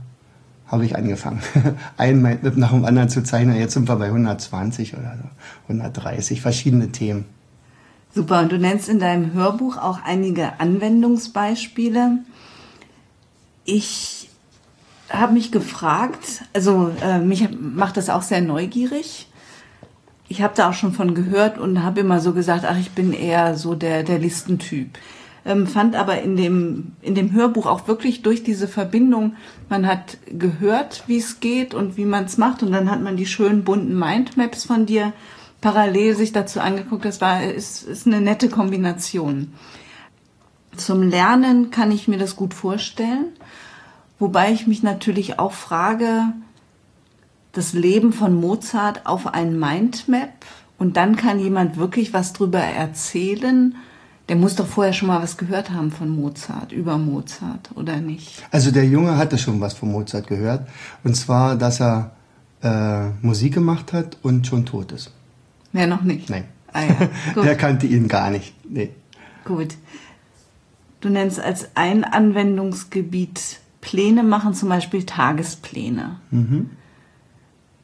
habe 0.67 0.85
ich 0.85 0.95
angefangen, 0.95 1.41
ein 1.97 2.21
Mindmap 2.21 2.57
nach 2.57 2.71
dem 2.71 2.85
anderen 2.85 3.09
zu 3.09 3.23
zeichnen. 3.23 3.57
Jetzt 3.57 3.73
sind 3.73 3.87
wir 3.87 3.95
bei 3.95 4.07
120 4.07 4.93
oder 4.95 5.17
so, 5.21 5.73
130 5.73 6.41
verschiedene 6.41 6.91
Themen. 6.91 7.25
Super, 8.13 8.41
und 8.41 8.51
du 8.51 8.57
nennst 8.57 8.87
in 8.87 8.99
deinem 8.99 9.33
Hörbuch 9.33 9.77
auch 9.77 9.99
einige 10.03 10.59
Anwendungsbeispiele. 10.59 12.19
Ich 13.65 14.29
habe 15.09 15.33
mich 15.33 15.51
gefragt, 15.51 16.43
also 16.53 16.91
äh, 17.01 17.19
mich 17.19 17.49
macht 17.59 17.97
das 17.97 18.09
auch 18.09 18.21
sehr 18.21 18.41
neugierig 18.41 19.27
ich 20.27 20.41
habe 20.41 20.53
da 20.55 20.69
auch 20.69 20.73
schon 20.73 20.93
von 20.93 21.13
gehört 21.13 21.57
und 21.57 21.83
habe 21.83 21.99
immer 21.99 22.19
so 22.19 22.33
gesagt, 22.33 22.65
ach, 22.65 22.77
ich 22.79 22.91
bin 22.91 23.13
eher 23.13 23.55
so 23.55 23.75
der, 23.75 24.03
der 24.03 24.19
Listentyp. 24.19 24.97
Ähm, 25.45 25.67
fand 25.67 25.95
aber 25.95 26.21
in 26.21 26.35
dem, 26.35 26.93
in 27.01 27.13
dem 27.13 27.31
Hörbuch 27.31 27.67
auch 27.67 27.87
wirklich 27.87 28.23
durch 28.23 28.43
diese 28.43 28.67
Verbindung, 28.67 29.35
man 29.69 29.85
hat 29.85 30.17
gehört, 30.27 31.03
wie 31.05 31.17
es 31.17 31.39
geht 31.39 31.75
und 31.75 31.97
wie 31.97 32.05
man 32.05 32.25
es 32.25 32.37
macht 32.37 32.63
und 32.63 32.71
dann 32.71 32.89
hat 32.89 33.01
man 33.01 33.15
die 33.15 33.27
schönen 33.27 33.63
bunten 33.63 33.97
Mindmaps 33.97 34.65
von 34.65 34.87
dir 34.87 35.13
parallel 35.61 36.15
sich 36.15 36.31
dazu 36.31 36.59
angeguckt. 36.59 37.05
Das 37.05 37.21
war, 37.21 37.43
ist, 37.43 37.83
ist 37.83 38.05
eine 38.05 38.21
nette 38.21 38.49
Kombination. 38.49 39.53
Zum 40.75 41.03
Lernen 41.03 41.71
kann 41.71 41.91
ich 41.91 42.07
mir 42.07 42.17
das 42.17 42.35
gut 42.35 42.53
vorstellen, 42.53 43.27
wobei 44.19 44.51
ich 44.51 44.67
mich 44.67 44.83
natürlich 44.83 45.39
auch 45.39 45.53
frage, 45.53 46.33
das 47.51 47.73
Leben 47.73 48.13
von 48.13 48.35
Mozart 48.35 49.05
auf 49.05 49.27
ein 49.27 49.57
Mindmap 49.57 50.45
und 50.77 50.97
dann 50.97 51.15
kann 51.15 51.39
jemand 51.39 51.77
wirklich 51.77 52.13
was 52.13 52.33
drüber 52.33 52.59
erzählen. 52.59 53.75
Der 54.27 54.35
muss 54.35 54.55
doch 54.55 54.65
vorher 54.65 54.93
schon 54.93 55.07
mal 55.07 55.21
was 55.21 55.37
gehört 55.37 55.69
haben 55.69 55.91
von 55.91 56.09
Mozart, 56.09 56.71
über 56.71 56.97
Mozart, 56.97 57.69
oder 57.75 57.97
nicht? 57.97 58.43
Also 58.51 58.71
der 58.71 58.85
Junge 58.85 59.17
hatte 59.17 59.37
schon 59.37 59.61
was 59.61 59.75
von 59.75 59.91
Mozart 59.91 60.27
gehört. 60.27 60.67
Und 61.03 61.15
zwar, 61.15 61.55
dass 61.55 61.79
er 61.79 62.11
äh, 62.63 63.09
Musik 63.21 63.53
gemacht 63.53 63.93
hat 63.93 64.17
und 64.23 64.47
schon 64.47 64.65
tot 64.65 64.91
ist. 64.91 65.11
Mehr 65.71 65.87
noch 65.87 66.01
nicht? 66.01 66.29
Nein. 66.29 66.45
Ah, 66.73 66.81
ja. 66.83 67.43
der 67.43 67.55
kannte 67.55 67.85
ihn 67.85 68.07
gar 68.07 68.31
nicht. 68.31 68.55
Nee. 68.67 68.89
Gut. 69.43 69.75
Du 71.01 71.09
nennst 71.09 71.39
als 71.39 71.69
ein 71.75 72.03
Anwendungsgebiet 72.03 73.59
Pläne 73.81 74.23
machen, 74.23 74.55
zum 74.55 74.69
Beispiel 74.69 75.03
Tagespläne. 75.03 76.19
Mhm. 76.31 76.71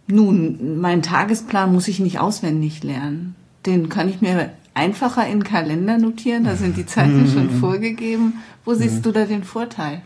Nun, 0.08 0.82
meinen 0.82 1.04
Tagesplan 1.04 1.72
muss 1.72 1.88
ich 1.88 2.00
nicht 2.00 2.20
auswendig 2.20 2.84
lernen. 2.84 3.36
Den 3.68 3.90
kann 3.90 4.10
ich 4.10 4.20
mir 4.22 4.52
einfacher 4.74 5.28
in 5.28 5.44
Kalender 5.44 5.98
notieren, 5.98 6.44
da 6.44 6.56
sind 6.56 6.78
die 6.78 6.86
Zeiten 6.86 7.30
schon 7.32 7.56
mhm. 7.56 7.60
vorgegeben. 7.60 8.36
Wo 8.66 8.74
siehst 8.74 8.98
mhm. 8.98 9.02
du 9.02 9.12
da 9.12 9.26
den 9.26 9.44
Vorteil? 9.44 10.02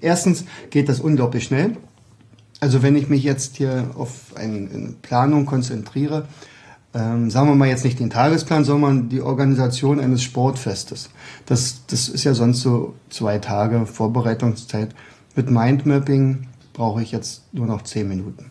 Erstens 0.00 0.44
geht 0.70 0.88
das 0.88 1.00
unglaublich 1.00 1.44
schnell. 1.44 1.76
Also 2.60 2.82
wenn 2.82 2.96
ich 2.96 3.08
mich 3.08 3.22
jetzt 3.22 3.56
hier 3.56 3.90
auf 3.96 4.34
eine 4.34 4.94
Planung 5.02 5.46
konzentriere, 5.46 6.26
ähm, 6.94 7.30
sagen 7.30 7.48
wir 7.48 7.54
mal 7.54 7.68
jetzt 7.68 7.84
nicht 7.84 8.00
den 8.00 8.08
Tagesplan, 8.08 8.64
sondern 8.64 9.08
die 9.10 9.20
Organisation 9.20 10.00
eines 10.00 10.22
Sportfestes. 10.22 11.10
Das, 11.44 11.82
das 11.86 12.08
ist 12.08 12.24
ja 12.24 12.32
sonst 12.32 12.62
so 12.62 12.94
zwei 13.10 13.38
Tage 13.38 13.84
Vorbereitungszeit. 13.84 14.94
Mit 15.34 15.50
Mindmapping 15.50 16.46
brauche 16.72 17.02
ich 17.02 17.12
jetzt 17.12 17.42
nur 17.52 17.66
noch 17.66 17.82
zehn 17.82 18.08
Minuten. 18.08 18.50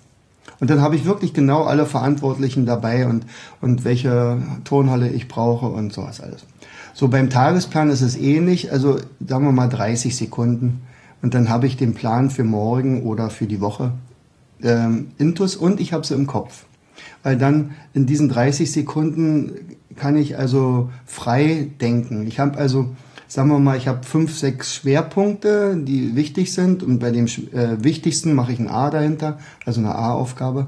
Und 0.60 0.70
dann 0.70 0.82
habe 0.82 0.96
ich 0.96 1.06
wirklich 1.06 1.34
genau 1.34 1.64
alle 1.64 1.86
Verantwortlichen 1.86 2.66
dabei 2.66 3.08
und, 3.08 3.26
und 3.62 3.84
welche 3.84 4.42
Turnhalle 4.64 5.10
ich 5.10 5.28
brauche 5.28 5.68
und 5.68 5.94
sowas 5.94 6.22
alles. 6.22 6.46
So 6.94 7.10
beim 7.10 7.30
Tagesplan 7.30 7.90
ist 7.90 8.02
es 8.02 8.16
ähnlich, 8.16 8.72
also 8.72 8.98
sagen 9.26 9.46
wir 9.46 9.52
mal 9.52 9.68
30 9.68 10.16
Sekunden 10.16 10.82
und 11.22 11.34
dann 11.34 11.50
habe 11.50 11.68
ich 11.68 11.76
den 11.76 11.94
Plan 11.94 12.30
für 12.30 12.46
morgen 12.46 13.04
oder 13.04 13.30
für 13.30 13.48
die 13.48 13.60
Woche 13.60 13.92
ähm, 14.64 15.08
intus 15.18 15.56
und 15.56 15.82
ich 15.82 15.92
habe 15.92 16.06
sie 16.06 16.14
im 16.14 16.28
Kopf. 16.28 16.66
Weil 17.24 17.38
dann 17.38 17.72
in 17.94 18.06
diesen 18.06 18.30
30 18.30 18.72
Sekunden 18.72 19.52
kann 19.96 20.16
ich 20.16 20.38
also 20.38 20.90
frei 21.06 21.70
denken. 21.82 22.28
Ich 22.28 22.40
habe 22.40 22.58
also 22.58 22.96
sagen 23.27 23.50
wir 23.50 23.60
mal, 23.60 23.77
ich 23.77 23.88
habe 23.88 24.03
fünf, 24.03 24.38
sechs 24.38 24.75
Schwerpunkte, 24.75 25.77
die 25.77 26.15
wichtig 26.15 26.53
sind 26.53 26.84
und 26.84 27.00
bei 27.00 27.12
dem 27.12 27.25
äh, 27.25 27.84
wichtigsten 27.84 28.34
mache 28.34 28.51
ich 28.51 28.60
ein 28.60 28.70
A 28.70 28.89
dahinter, 28.89 29.39
also 29.65 29.82
eine 29.82 29.96
A-Aufgabe. 29.96 30.67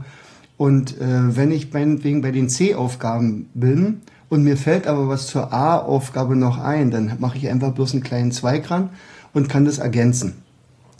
Und 0.58 1.00
äh, 1.00 1.36
wenn 1.36 1.52
ich 1.52 1.72
meinetwegen 1.72 2.22
bei 2.22 2.32
den 2.32 2.50
C-Aufgaben 2.50 3.50
bin 3.54 4.02
und 4.30 4.44
mir 4.44 4.58
fällt 4.58 4.88
aber 4.88 5.08
was 5.08 5.28
zur 5.28 5.54
A-Aufgabe 5.54 6.36
noch 6.36 6.58
ein, 6.58 6.92
dann 6.92 7.14
mache 7.20 7.38
ich 7.38 7.48
einfach 7.48 7.74
bloß 7.74 7.94
einen 7.94 8.04
kleinen 8.04 8.32
Zweig 8.32 8.70
ran 8.72 8.90
und 9.34 9.50
kann 9.50 9.66
das 9.66 9.78
ergänzen. 9.78 10.34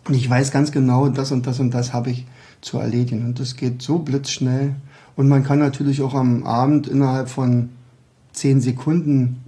Und 0.08 0.14
ich 0.14 0.30
weiß 0.30 0.52
ganz 0.52 0.72
genau, 0.72 1.10
das 1.10 1.32
und 1.32 1.48
das 1.48 1.60
und 1.60 1.74
das 1.74 1.92
habe 1.92 2.12
ich 2.12 2.26
zu 2.62 2.78
erledigen. 2.78 3.26
Und 3.26 3.40
das 3.40 3.56
geht 3.56 3.82
so 3.82 4.00
blitzschnell. 4.00 4.76
Und 5.16 5.28
man 5.28 5.44
kann 5.44 5.60
natürlich 5.60 6.02
auch 6.02 6.14
am 6.14 6.46
Abend 6.46 6.88
innerhalb 6.88 7.28
von 7.28 7.70
zehn 8.32 8.62
Sekunden 8.62 9.44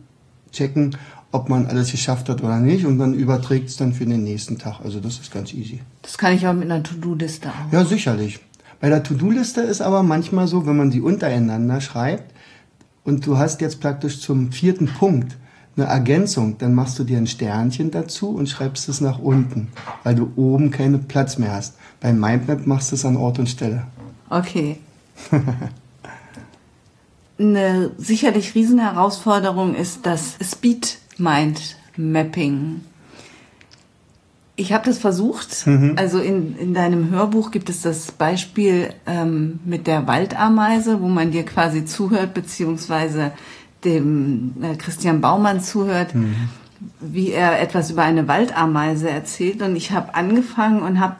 checken, 0.51 0.97
ob 1.31 1.49
man 1.49 1.67
alles 1.67 1.91
geschafft 1.91 2.29
hat 2.29 2.43
oder 2.43 2.59
nicht 2.59 2.85
und 2.85 2.97
dann 2.97 3.13
überträgt 3.13 3.69
es 3.69 3.77
dann 3.77 3.93
für 3.93 4.05
den 4.05 4.23
nächsten 4.23 4.57
Tag. 4.57 4.79
Also 4.83 4.99
das 4.99 5.19
ist 5.19 5.31
ganz 5.31 5.53
easy. 5.53 5.79
Das 6.01 6.17
kann 6.17 6.33
ich 6.33 6.47
auch 6.47 6.53
mit 6.53 6.69
einer 6.69 6.81
To-Do-Liste 6.83 7.49
auch. 7.49 7.71
Ja, 7.71 7.85
sicherlich. 7.85 8.39
Bei 8.79 8.89
der 8.89 9.03
To-Do-Liste 9.03 9.61
ist 9.61 9.81
aber 9.81 10.03
manchmal 10.03 10.47
so, 10.47 10.65
wenn 10.65 10.77
man 10.77 10.91
sie 10.91 11.01
untereinander 11.01 11.81
schreibt 11.81 12.33
und 13.03 13.25
du 13.25 13.37
hast 13.37 13.61
jetzt 13.61 13.79
praktisch 13.79 14.21
zum 14.21 14.51
vierten 14.51 14.87
Punkt 14.87 15.37
eine 15.75 15.85
Ergänzung, 15.85 16.57
dann 16.57 16.73
machst 16.73 16.97
du 16.99 17.03
dir 17.03 17.17
ein 17.17 17.27
Sternchen 17.27 17.91
dazu 17.91 18.29
und 18.29 18.49
schreibst 18.49 18.89
es 18.89 18.99
nach 18.99 19.19
unten, 19.19 19.69
weil 20.03 20.15
du 20.15 20.31
oben 20.35 20.71
keinen 20.71 21.07
Platz 21.07 21.37
mehr 21.37 21.53
hast. 21.53 21.75
Beim 22.01 22.19
Mindmap 22.19 22.65
machst 22.65 22.91
du 22.91 22.95
es 22.95 23.05
an 23.05 23.17
Ort 23.17 23.39
und 23.39 23.47
Stelle. 23.47 23.85
Okay. 24.29 24.77
eine 27.39 27.91
sicherlich 27.97 28.53
Riesenherausforderung 28.55 29.75
ist 29.75 30.05
das 30.05 30.35
Speed 30.43 30.97
Mind 31.19 31.77
Mapping. 31.97 32.81
Ich 34.55 34.73
habe 34.73 34.85
das 34.85 34.97
versucht. 34.97 35.65
Mhm. 35.67 35.95
Also 35.97 36.19
in, 36.19 36.57
in 36.57 36.73
deinem 36.73 37.11
Hörbuch 37.11 37.51
gibt 37.51 37.69
es 37.69 37.81
das 37.81 38.11
Beispiel 38.11 38.93
ähm, 39.05 39.59
mit 39.63 39.87
der 39.87 40.05
Waldameise, 40.05 41.01
wo 41.01 41.07
man 41.07 41.31
dir 41.31 41.45
quasi 41.45 41.85
zuhört, 41.85 42.33
beziehungsweise 42.33 43.31
dem 43.85 44.55
äh, 44.61 44.75
Christian 44.75 45.21
Baumann 45.21 45.61
zuhört, 45.61 46.13
mhm. 46.13 46.49
wie 46.99 47.31
er 47.31 47.61
etwas 47.61 47.91
über 47.91 48.03
eine 48.03 48.27
Waldameise 48.27 49.09
erzählt. 49.09 49.61
Und 49.61 49.77
ich 49.77 49.91
habe 49.91 50.15
angefangen 50.15 50.81
und 50.81 50.99
habe, 50.99 51.15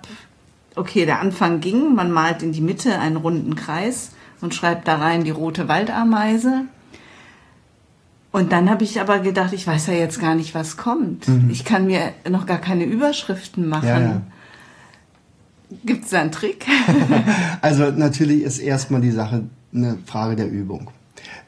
okay, 0.76 1.06
der 1.06 1.22
Anfang 1.22 1.62
ging, 1.62 1.96
man 1.96 2.12
malt 2.12 2.44
in 2.44 2.52
die 2.52 2.62
Mitte 2.62 3.00
einen 3.00 3.16
runden 3.16 3.56
Kreis 3.56 4.12
und 4.42 4.54
schreibt 4.54 4.88
da 4.88 4.98
rein 4.98 5.24
die 5.24 5.32
rote 5.32 5.68
Waldameise. 5.68 6.66
Und 8.32 8.52
dann 8.52 8.70
habe 8.70 8.84
ich 8.84 9.02
aber 9.02 9.20
gedacht, 9.20 9.54
ich 9.54 9.66
weiß 9.66 9.88
ja 9.88 9.94
jetzt 9.94 10.22
gar 10.22 10.36
nicht, 10.36 10.54
was 10.54 10.78
kommt. 10.78 11.28
Mhm. 11.28 11.50
Ich 11.50 11.66
kann 11.66 11.88
mir 11.88 12.14
noch 12.30 12.46
gar 12.46 12.60
keine 12.60 12.84
Überschriften 12.84 13.68
machen. 13.68 13.88
Ja, 13.88 14.00
ja. 14.00 14.22
Gibt 15.84 16.06
es 16.06 16.12
da 16.12 16.22
einen 16.22 16.32
Trick? 16.32 16.66
also 17.62 17.92
natürlich 17.92 18.44
ist 18.44 18.60
erstmal 18.60 19.02
die 19.02 19.12
Sache 19.12 19.44
eine 19.74 19.98
Frage 20.06 20.36
der 20.36 20.50
Übung. 20.50 20.92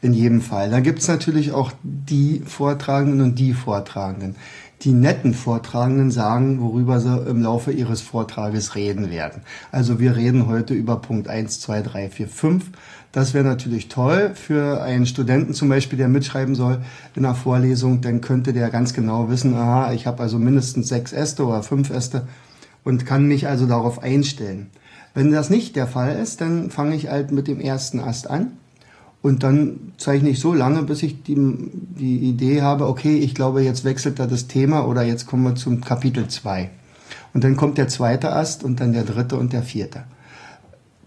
In 0.02 0.14
jedem 0.14 0.42
Fall. 0.42 0.70
Da 0.70 0.80
gibt 0.80 1.00
es 1.00 1.08
natürlich 1.08 1.52
auch 1.52 1.72
die 1.84 2.42
Vortragenden 2.46 3.22
und 3.22 3.40
die 3.40 3.54
Vortragenden. 3.54 4.36
Die 4.82 4.94
netten 4.94 5.36
Vortragenden 5.36 6.10
sagen, 6.10 6.60
worüber 6.60 7.00
sie 7.00 7.16
im 7.28 7.42
Laufe 7.44 7.72
ihres 7.72 8.02
Vortrages 8.02 8.76
reden 8.76 9.12
werden. 9.12 9.44
Also 9.72 10.00
wir 10.00 10.16
reden 10.16 10.48
heute 10.48 10.74
über 10.74 10.98
Punkt 10.98 11.28
1, 11.28 11.60
2, 11.60 11.82
3, 11.84 12.10
4, 12.10 12.28
5 12.28 12.66
das 13.12 13.34
wäre 13.34 13.44
natürlich 13.44 13.89
toll 13.89 14.32
für 14.36 14.82
einen 14.82 15.06
Studenten 15.06 15.53
zum 15.53 15.68
Beispiel, 15.68 15.98
der 15.98 16.08
mitschreiben 16.08 16.56
soll 16.56 16.82
in 17.15 17.25
einer 17.25 17.36
Vorlesung. 17.36 18.01
Dann 18.01 18.22
könnte 18.22 18.53
der 18.53 18.70
ganz 18.70 18.94
genau 18.94 19.30
wissen, 19.30 19.53
aha, 19.53 19.91
ich 19.94 20.08
habe 20.08 20.24
also 20.24 20.39
mindestens 20.39 20.88
sechs 20.88 21.12
Äste 21.12 21.46
oder 21.46 21.62
fünf 21.62 21.89
Äste 21.89 22.27
und 22.84 23.06
kann 23.06 23.27
mich 23.27 23.48
also 23.48 23.65
darauf 23.65 24.01
einstellen. 24.01 24.68
Wenn 25.13 25.32
das 25.32 25.50
nicht 25.50 25.75
der 25.75 25.88
Fall 25.88 26.15
ist, 26.15 26.39
dann 26.39 26.70
fange 26.70 26.96
ich 26.96 27.10
halt 27.10 27.32
mit 27.32 27.48
dem 27.48 27.60
ersten 27.60 28.00
Ast 28.00 28.30
an 28.30 28.53
und 29.22 29.44
dann 29.44 29.91
zeichne 29.98 30.30
ich 30.30 30.39
so 30.39 30.53
lange, 30.53 30.84
bis 30.84 31.03
ich 31.03 31.22
die, 31.24 31.36
die 31.36 32.18
Idee 32.18 32.62
habe, 32.62 32.88
okay, 32.88 33.18
ich 33.18 33.36
glaube, 33.36 33.62
jetzt 33.62 33.84
wechselt 33.84 34.20
da 34.20 34.25
das 34.25 34.48
Thema 34.48 34.88
oder 34.88 35.03
jetzt 35.03 35.27
kommen 35.27 35.44
wir 35.44 35.56
zum 35.56 35.82
Kapitel 35.82 36.27
zwei 36.30 36.70
Und 37.34 37.44
dann 37.44 37.58
kommt 37.58 37.77
der 37.77 37.89
zweite 37.89 38.32
Ast 38.32 38.63
und 38.63 38.80
dann 38.80 38.94
der 38.94 39.03
dritte 39.03 39.36
und 39.36 39.51
der 39.51 39.63
vierte. 39.63 40.03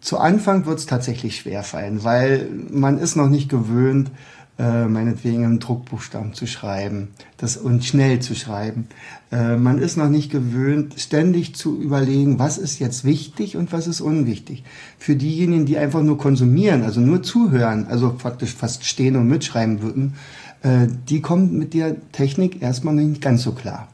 Zu 0.04 0.18
Anfang 0.18 0.66
wird 0.66 0.80
es 0.80 0.84
tatsächlich 0.84 1.34
schwer 1.34 1.62
fallen, 1.62 2.04
weil 2.04 2.46
man 2.70 2.98
ist 2.98 3.16
noch 3.16 3.30
nicht 3.30 3.48
gewöhnt, 3.48 4.10
äh, 4.58 4.84
meinetwegen 4.84 5.46
einen 5.46 5.60
Druckbuchstaben 5.60 6.34
zu 6.34 6.46
schreiben 6.46 7.08
das, 7.38 7.56
und 7.56 7.86
schnell 7.86 8.20
zu 8.20 8.34
schreiben. 8.34 8.88
Äh, 9.32 9.56
man 9.56 9.78
ist 9.78 9.96
noch 9.96 10.10
nicht 10.10 10.30
gewöhnt, 10.30 11.00
ständig 11.00 11.54
zu 11.54 11.80
überlegen, 11.80 12.38
was 12.38 12.58
ist 12.58 12.80
jetzt 12.80 13.06
wichtig 13.06 13.56
und 13.56 13.72
was 13.72 13.86
ist 13.86 14.02
unwichtig. 14.02 14.62
Für 14.98 15.16
diejenigen, 15.16 15.64
die 15.64 15.78
einfach 15.78 16.02
nur 16.02 16.18
konsumieren, 16.18 16.82
also 16.82 17.00
nur 17.00 17.22
zuhören, 17.22 17.86
also 17.88 18.12
praktisch 18.12 18.52
fast 18.52 18.84
stehen 18.84 19.16
und 19.16 19.26
mitschreiben 19.26 19.80
würden, 19.80 20.16
äh, 20.60 20.86
die 21.08 21.22
kommen 21.22 21.56
mit 21.56 21.72
der 21.72 21.96
Technik 22.12 22.60
erstmal 22.60 22.94
nicht 22.94 23.22
ganz 23.22 23.42
so 23.42 23.52
klar. 23.52 23.88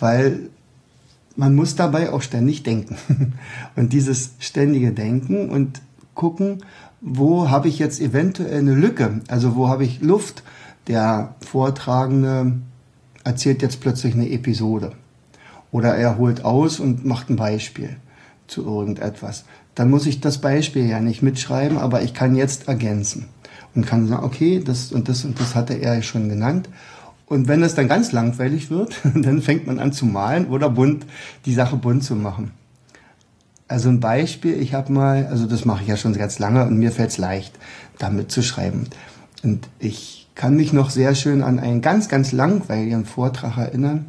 Weil 0.00 0.50
man 1.40 1.54
muss 1.54 1.74
dabei 1.74 2.12
auch 2.12 2.20
ständig 2.20 2.64
denken. 2.64 2.96
Und 3.76 3.94
dieses 3.94 4.34
ständige 4.40 4.92
Denken 4.92 5.48
und 5.48 5.80
gucken, 6.14 6.62
wo 7.00 7.48
habe 7.48 7.68
ich 7.68 7.78
jetzt 7.78 7.98
eventuell 7.98 8.58
eine 8.58 8.74
Lücke, 8.74 9.22
also 9.28 9.56
wo 9.56 9.68
habe 9.68 9.84
ich 9.84 10.02
Luft. 10.02 10.42
Der 10.86 11.34
Vortragende 11.40 12.58
erzählt 13.24 13.62
jetzt 13.62 13.80
plötzlich 13.80 14.14
eine 14.14 14.28
Episode 14.30 14.92
oder 15.72 15.94
er 15.94 16.18
holt 16.18 16.44
aus 16.44 16.78
und 16.78 17.06
macht 17.06 17.30
ein 17.30 17.36
Beispiel 17.36 17.96
zu 18.46 18.62
irgendetwas. 18.62 19.44
Dann 19.74 19.88
muss 19.88 20.04
ich 20.04 20.20
das 20.20 20.42
Beispiel 20.42 20.86
ja 20.86 21.00
nicht 21.00 21.22
mitschreiben, 21.22 21.78
aber 21.78 22.02
ich 22.02 22.12
kann 22.12 22.34
jetzt 22.34 22.68
ergänzen 22.68 23.26
und 23.74 23.86
kann 23.86 24.08
sagen, 24.08 24.24
okay, 24.24 24.62
das 24.62 24.92
und 24.92 25.08
das 25.08 25.24
und 25.24 25.40
das 25.40 25.54
hatte 25.54 25.74
er 25.74 26.02
schon 26.02 26.28
genannt 26.28 26.68
und 27.30 27.46
wenn 27.46 27.62
es 27.62 27.76
dann 27.76 27.86
ganz 27.86 28.10
langweilig 28.10 28.70
wird, 28.70 29.00
dann 29.14 29.40
fängt 29.40 29.66
man 29.66 29.78
an 29.78 29.92
zu 29.92 30.04
malen 30.04 30.48
oder 30.48 30.68
bunt, 30.68 31.06
die 31.46 31.54
Sache 31.54 31.76
bunt 31.76 32.02
zu 32.02 32.16
machen. 32.16 32.50
Also 33.68 33.88
ein 33.88 34.00
Beispiel, 34.00 34.60
ich 34.60 34.74
habe 34.74 34.92
mal, 34.92 35.26
also 35.26 35.46
das 35.46 35.64
mache 35.64 35.82
ich 35.82 35.88
ja 35.88 35.96
schon 35.96 36.12
ganz 36.12 36.40
lange 36.40 36.66
und 36.66 36.76
mir 36.76 36.90
fällt 36.90 37.10
es 37.10 37.18
leicht, 37.18 37.56
damit 37.98 38.32
zu 38.32 38.42
schreiben. 38.42 38.88
Und 39.44 39.68
ich 39.78 40.28
kann 40.34 40.56
mich 40.56 40.72
noch 40.72 40.90
sehr 40.90 41.14
schön 41.14 41.42
an 41.42 41.60
einen 41.60 41.82
ganz, 41.82 42.08
ganz 42.08 42.32
langweiligen 42.32 43.04
Vortrag 43.04 43.56
erinnern. 43.56 44.06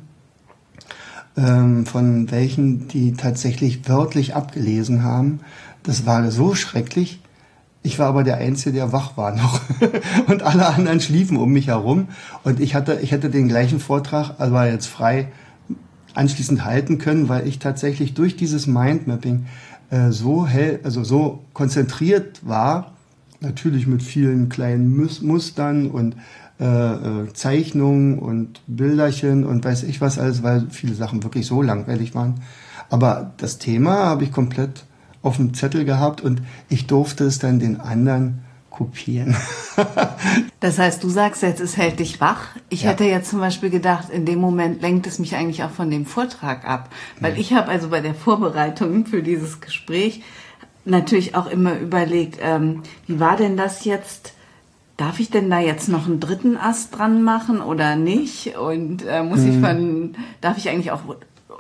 ähm, 1.38 1.86
von 1.86 2.32
welchen, 2.32 2.88
die 2.88 3.14
tatsächlich 3.14 3.88
wörtlich 3.88 4.36
abgelesen 4.36 5.04
haben. 5.04 5.42
Das 5.84 6.06
war 6.06 6.30
so 6.32 6.56
schrecklich. 6.56 7.22
Ich 7.84 7.98
war 7.98 8.08
aber 8.08 8.24
der 8.24 8.38
Einzige, 8.38 8.74
der 8.74 8.92
wach 8.92 9.18
war 9.18 9.36
noch. 9.36 9.60
und 10.28 10.44
alle 10.44 10.68
anderen 10.68 11.02
schliefen 11.02 11.38
um 11.38 11.52
mich 11.52 11.68
herum. 11.68 12.10
Und 12.44 12.60
ich 12.60 12.76
hatte, 12.76 13.00
ich 13.02 13.12
hätte 13.12 13.30
den 13.30 13.48
gleichen 13.48 13.80
Vortrag, 13.80 14.36
aber 14.38 14.68
jetzt 14.68 14.88
frei 14.88 15.30
anschließend 16.14 16.66
halten 16.66 16.98
können, 16.98 17.30
weil 17.30 17.48
ich 17.48 17.60
tatsächlich 17.60 18.14
durch 18.14 18.36
dieses 18.36 18.68
Mindmapping 18.68 19.46
äh, 19.90 20.12
so 20.12 20.46
hell, 20.46 20.80
also 20.84 21.04
so 21.04 21.44
konzentriert 21.54 22.42
war, 22.44 22.94
natürlich 23.40 23.88
mit 23.88 24.04
vielen 24.04 24.50
kleinen 24.50 24.96
Mus 24.96 25.22
Mustern 25.22 25.90
und 25.90 26.16
äh, 26.60 26.66
äh, 26.66 27.34
Zeichnungen 27.34 28.20
und 28.20 28.62
Bilderchen 28.68 29.46
und 29.46 29.66
weiß 29.66 29.84
ich 29.84 30.00
was 30.02 30.20
alles, 30.20 30.44
weil 30.44 30.68
viele 30.70 30.94
Sachen 30.94 31.24
wirklich 31.24 31.48
so 31.48 31.62
langweilig 31.62 32.14
waren. 32.14 32.42
Aber 32.90 33.34
das 33.38 33.58
Thema 33.58 34.06
habe 34.06 34.26
ich 34.26 34.32
komplett 34.32 34.86
auf 35.24 35.38
dem 35.38 35.54
Zettel 35.54 35.86
gehabt 35.86 36.22
und 36.22 36.42
ich 36.70 36.88
durfte 36.88 37.26
es 37.26 37.40
dann 37.40 37.60
den 37.60 37.80
anderen 37.80 38.44
kopieren. 38.70 39.36
das 40.60 40.80
heißt, 40.80 41.04
du 41.04 41.10
sagst 41.10 41.44
jetzt, 41.44 41.60
es 41.60 41.78
hält 41.78 42.00
dich 42.00 42.20
wach. 42.20 42.48
Ich 42.70 42.84
ja. 42.84 42.90
hätte 42.90 43.04
jetzt 43.04 43.30
zum 43.30 43.40
Beispiel 43.40 43.70
gedacht, 43.70 44.10
in 44.10 44.26
dem 44.26 44.40
Moment 44.40 44.82
lenkt 44.82 45.06
es 45.06 45.20
mich 45.20 45.36
eigentlich 45.36 45.64
auch 45.64 45.70
von 45.70 45.92
dem 45.92 46.06
Vortrag 46.06 46.68
ab. 46.68 46.90
Weil 47.20 47.38
ich 47.38 47.54
habe 47.54 47.68
also 47.68 47.90
bei 47.90 48.00
der 48.00 48.16
Vorbereitung 48.16 49.06
für 49.06 49.22
dieses 49.22 49.62
Gespräch 49.62 50.24
natürlich 50.86 51.36
auch 51.36 51.48
immer 51.48 51.78
überlegt, 51.78 52.40
ähm, 52.42 52.82
wie 53.06 53.20
war 53.20 53.36
denn 53.38 53.58
das 53.58 53.86
jetzt? 53.86 54.34
Darf 54.98 55.20
ich 55.20 55.30
denn 55.30 55.50
da 55.50 55.60
jetzt 55.60 55.90
noch 55.90 56.06
einen 56.06 56.20
dritten 56.20 56.58
Ast 56.58 56.98
dran 56.98 57.24
machen 57.24 57.62
oder 57.62 57.96
nicht? 57.96 58.56
Und 58.58 59.04
äh, 59.06 59.24
muss 59.24 59.40
mhm. 59.40 59.50
ich 59.50 59.60
von, 59.60 60.16
darf 60.42 60.58
ich 60.58 60.70
eigentlich 60.70 60.92
auch 60.92 61.02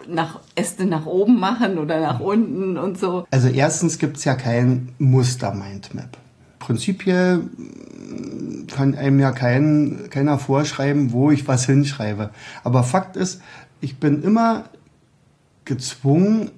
nach 0.07 0.39
Äste 0.55 0.85
nach 0.85 1.05
oben 1.05 1.39
machen 1.39 1.77
oder 1.77 1.99
nach 1.99 2.19
unten 2.19 2.77
und 2.77 2.97
so? 2.97 3.25
Also 3.31 3.47
erstens 3.47 3.97
gibt 3.97 4.17
es 4.17 4.25
ja 4.25 4.35
kein 4.35 4.89
Muster-Mindmap. 4.99 6.17
Prinzipiell 6.59 7.37
mm, 7.37 8.67
kann 8.67 8.95
einem 8.95 9.19
ja 9.19 9.31
kein, 9.31 10.09
keiner 10.09 10.37
vorschreiben, 10.37 11.11
wo 11.11 11.31
ich 11.31 11.47
was 11.47 11.65
hinschreibe. 11.65 12.29
Aber 12.63 12.83
Fakt 12.83 13.17
ist, 13.17 13.41
ich 13.81 13.97
bin 13.97 14.23
immer 14.23 14.65
gezwungen, 15.65 16.51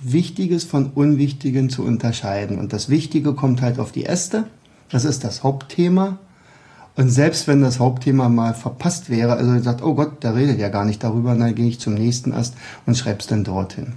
Wichtiges 0.00 0.64
von 0.64 0.90
Unwichtigen 0.94 1.70
zu 1.70 1.82
unterscheiden. 1.84 2.58
Und 2.58 2.72
das 2.72 2.88
Wichtige 2.88 3.34
kommt 3.34 3.62
halt 3.62 3.78
auf 3.78 3.92
die 3.92 4.06
Äste. 4.06 4.44
Das 4.90 5.04
ist 5.04 5.24
das 5.24 5.42
Hauptthema. 5.42 6.18
Und 6.98 7.10
selbst 7.10 7.46
wenn 7.46 7.62
das 7.62 7.78
Hauptthema 7.78 8.28
mal 8.28 8.54
verpasst 8.54 9.08
wäre, 9.08 9.34
also 9.34 9.52
ihr 9.52 9.62
sagt, 9.62 9.84
oh 9.84 9.94
Gott, 9.94 10.24
der 10.24 10.34
redet 10.34 10.58
ja 10.58 10.68
gar 10.68 10.84
nicht 10.84 11.04
darüber, 11.04 11.32
dann 11.36 11.54
gehe 11.54 11.68
ich 11.68 11.78
zum 11.78 11.94
nächsten 11.94 12.32
Ast 12.32 12.56
und 12.86 12.98
schreibe 12.98 13.20
es 13.20 13.28
dann 13.28 13.44
dorthin. 13.44 13.92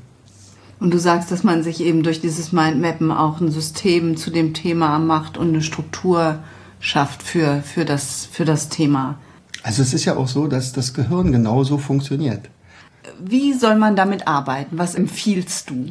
Und 0.79 0.93
du 0.93 0.99
sagst, 0.99 1.31
dass 1.31 1.43
man 1.43 1.63
sich 1.63 1.81
eben 1.81 2.03
durch 2.03 2.21
dieses 2.21 2.51
Mindmappen 2.51 3.11
auch 3.11 3.41
ein 3.41 3.49
System 3.49 4.17
zu 4.17 4.29
dem 4.29 4.53
Thema 4.53 4.99
macht 4.99 5.35
und 5.35 5.47
eine 5.47 5.63
Struktur 5.63 6.43
schafft 6.79 7.23
für, 7.23 7.63
für, 7.63 7.85
das, 7.85 8.27
für 8.31 8.45
das 8.45 8.69
Thema. 8.69 9.17
Also 9.63 9.81
es 9.81 9.95
ist 9.95 10.05
ja 10.05 10.15
auch 10.15 10.27
so, 10.27 10.45
dass 10.45 10.71
das 10.71 10.93
Gehirn 10.93 11.31
genauso 11.31 11.79
funktioniert. 11.79 12.51
Wie 13.19 13.53
soll 13.53 13.77
man 13.77 13.95
damit 13.95 14.27
arbeiten? 14.27 14.77
Was 14.77 14.93
empfiehlst 14.93 15.71
du? 15.71 15.87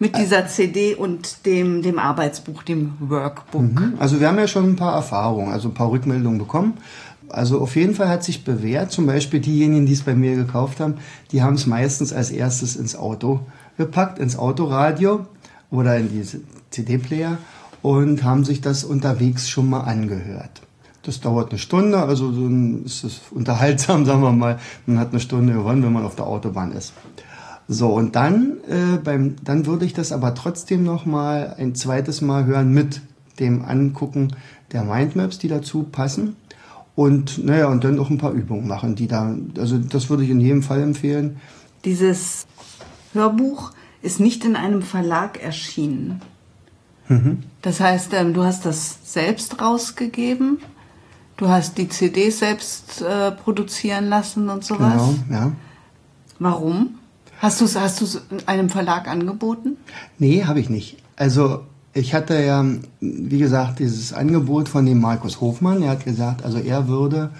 Mit 0.00 0.16
dieser 0.16 0.46
CD 0.46 0.94
und 0.94 1.44
dem, 1.44 1.82
dem 1.82 1.98
Arbeitsbuch, 1.98 2.62
dem 2.62 2.92
Workbook. 3.00 3.80
Mhm. 3.80 3.94
Also 3.98 4.20
wir 4.20 4.28
haben 4.28 4.38
ja 4.38 4.46
schon 4.46 4.70
ein 4.70 4.76
paar 4.76 4.94
Erfahrungen, 4.94 5.52
also 5.52 5.68
ein 5.68 5.74
paar 5.74 5.90
Rückmeldungen 5.90 6.38
bekommen. 6.38 6.74
Also 7.28 7.60
auf 7.60 7.76
jeden 7.76 7.94
Fall 7.94 8.08
hat 8.08 8.24
sich 8.24 8.44
bewährt, 8.44 8.92
zum 8.92 9.06
Beispiel 9.06 9.40
diejenigen, 9.40 9.86
die 9.86 9.92
es 9.92 10.02
bei 10.02 10.14
mir 10.14 10.36
gekauft 10.36 10.80
haben, 10.80 10.94
die 11.32 11.42
haben 11.42 11.54
es 11.54 11.66
meistens 11.66 12.12
als 12.12 12.30
erstes 12.30 12.76
ins 12.76 12.96
Auto 12.96 13.40
gepackt, 13.76 14.18
ins 14.18 14.38
Autoradio 14.38 15.26
oder 15.70 15.96
in 15.98 16.10
diese 16.10 16.40
CD-Player 16.70 17.38
und 17.82 18.24
haben 18.24 18.44
sich 18.44 18.60
das 18.60 18.84
unterwegs 18.84 19.48
schon 19.48 19.68
mal 19.68 19.80
angehört. 19.80 20.62
Das 21.02 21.20
dauert 21.20 21.50
eine 21.50 21.58
Stunde, 21.58 21.98
also 21.98 22.30
ist 22.84 23.04
es 23.04 23.20
unterhaltsam, 23.30 24.04
sagen 24.04 24.22
wir 24.22 24.32
mal. 24.32 24.58
Man 24.86 24.98
hat 24.98 25.10
eine 25.10 25.20
Stunde 25.20 25.52
gewonnen, 25.52 25.82
wenn 25.82 25.92
man 25.92 26.04
auf 26.04 26.16
der 26.16 26.26
Autobahn 26.26 26.72
ist. 26.72 26.92
So, 27.70 27.90
und 27.90 28.16
dann, 28.16 28.56
äh, 28.66 28.96
beim, 28.96 29.36
dann 29.44 29.66
würde 29.66 29.84
ich 29.84 29.92
das 29.92 30.10
aber 30.10 30.34
trotzdem 30.34 30.84
noch 30.84 31.04
mal 31.04 31.54
ein 31.58 31.74
zweites 31.74 32.22
Mal 32.22 32.46
hören 32.46 32.72
mit 32.72 33.02
dem 33.38 33.62
Angucken 33.62 34.32
der 34.72 34.84
Mindmaps, 34.84 35.38
die 35.38 35.48
dazu 35.48 35.82
passen. 35.82 36.36
Und 36.96 37.44
naja, 37.44 37.68
und 37.68 37.84
dann 37.84 37.94
noch 37.94 38.10
ein 38.10 38.18
paar 38.18 38.32
Übungen 38.32 38.66
machen, 38.66 38.96
die 38.96 39.06
da, 39.06 39.36
also 39.58 39.78
das 39.78 40.10
würde 40.10 40.24
ich 40.24 40.30
in 40.30 40.40
jedem 40.40 40.62
Fall 40.62 40.82
empfehlen. 40.82 41.36
Dieses 41.84 42.46
Hörbuch 43.12 43.72
ist 44.02 44.18
nicht 44.18 44.44
in 44.44 44.56
einem 44.56 44.82
Verlag 44.82 45.42
erschienen. 45.42 46.22
Mhm. 47.08 47.44
Das 47.62 47.80
heißt, 47.80 48.14
ähm, 48.14 48.34
du 48.34 48.44
hast 48.44 48.64
das 48.64 48.98
selbst 49.04 49.60
rausgegeben, 49.60 50.58
du 51.36 51.48
hast 51.48 51.78
die 51.78 51.88
CD 51.88 52.30
selbst 52.30 53.02
äh, 53.02 53.30
produzieren 53.30 54.08
lassen 54.08 54.48
und 54.48 54.64
sowas. 54.64 54.94
Genau, 54.94 55.14
ja. 55.30 55.52
Warum? 56.38 56.97
Hast 57.38 57.60
du 57.60 57.64
es 57.64 57.76
hast 57.76 58.00
du's 58.00 58.20
einem 58.46 58.68
Verlag 58.68 59.06
angeboten? 59.08 59.76
Nee, 60.18 60.44
habe 60.44 60.60
ich 60.60 60.68
nicht. 60.68 60.96
Also 61.16 61.60
ich 61.94 62.14
hatte 62.14 62.42
ja, 62.42 62.64
wie 63.00 63.38
gesagt, 63.38 63.78
dieses 63.78 64.12
Angebot 64.12 64.68
von 64.68 64.84
dem 64.84 65.00
Markus 65.00 65.40
Hofmann. 65.40 65.82
Er 65.82 65.90
hat 65.90 66.04
gesagt, 66.04 66.44
also 66.44 66.58
er 66.58 66.88
würde 66.88 67.30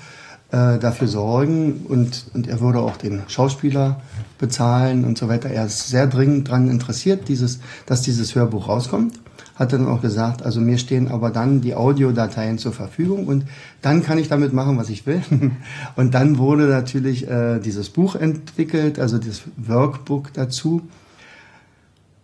äh, 0.50 0.78
dafür 0.78 1.08
sorgen 1.08 1.84
und, 1.88 2.26
und 2.32 2.46
er 2.46 2.61
würde 2.61 2.78
auch 2.78 2.96
den 2.96 3.22
Schauspieler 3.28 4.00
bezahlen 4.38 5.04
und 5.04 5.18
so 5.18 5.28
weiter. 5.28 5.50
Er 5.50 5.66
ist 5.66 5.88
sehr 5.88 6.06
dringend 6.06 6.48
daran 6.48 6.70
interessiert, 6.70 7.28
dieses, 7.28 7.58
dass 7.87 8.02
dieses 8.02 8.34
Hörbuch 8.34 8.68
rauskommt 8.68 9.18
hat 9.59 9.73
dann 9.73 9.87
auch 9.87 10.01
gesagt, 10.01 10.44
also 10.44 10.61
mir 10.61 10.79
stehen 10.79 11.09
aber 11.09 11.31
dann 11.31 11.61
die 11.61 11.75
Audiodateien 11.75 12.59
zur 12.59 12.73
Verfügung 12.73 13.27
und 13.27 13.44
dann 13.83 14.03
kann 14.03 14.18
ich 14.18 14.29
damit 14.29 14.53
machen, 14.53 14.79
was 14.79 14.88
ich 14.88 15.05
will. 15.05 15.21
Und 15.97 16.14
dann 16.14 16.38
wurde 16.38 16.66
natürlich 16.68 17.29
äh, 17.29 17.59
dieses 17.59 17.90
Buch 17.90 18.14
entwickelt, 18.14 18.99
also 19.01 19.18
das 19.18 19.42
Workbook 19.57 20.33
dazu. 20.33 20.83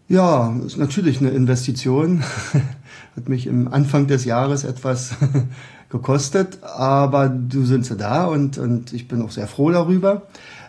Ja, 0.08 0.54
ist 0.64 0.76
natürlich 0.76 1.20
eine 1.20 1.30
Investition. 1.30 2.22
Hat 3.16 3.28
mich 3.28 3.46
im 3.46 3.72
Anfang 3.72 4.06
des 4.06 4.24
Jahres 4.24 4.62
etwas 4.64 5.12
gekostet, 5.88 6.58
aber 6.62 7.28
du 7.28 7.64
sind 7.64 7.84
sie 7.84 7.96
da 7.96 8.26
und, 8.26 8.58
und 8.58 8.92
ich 8.92 9.08
bin 9.08 9.22
auch 9.22 9.30
sehr 9.30 9.46
froh 9.46 9.70
darüber, 9.70 10.22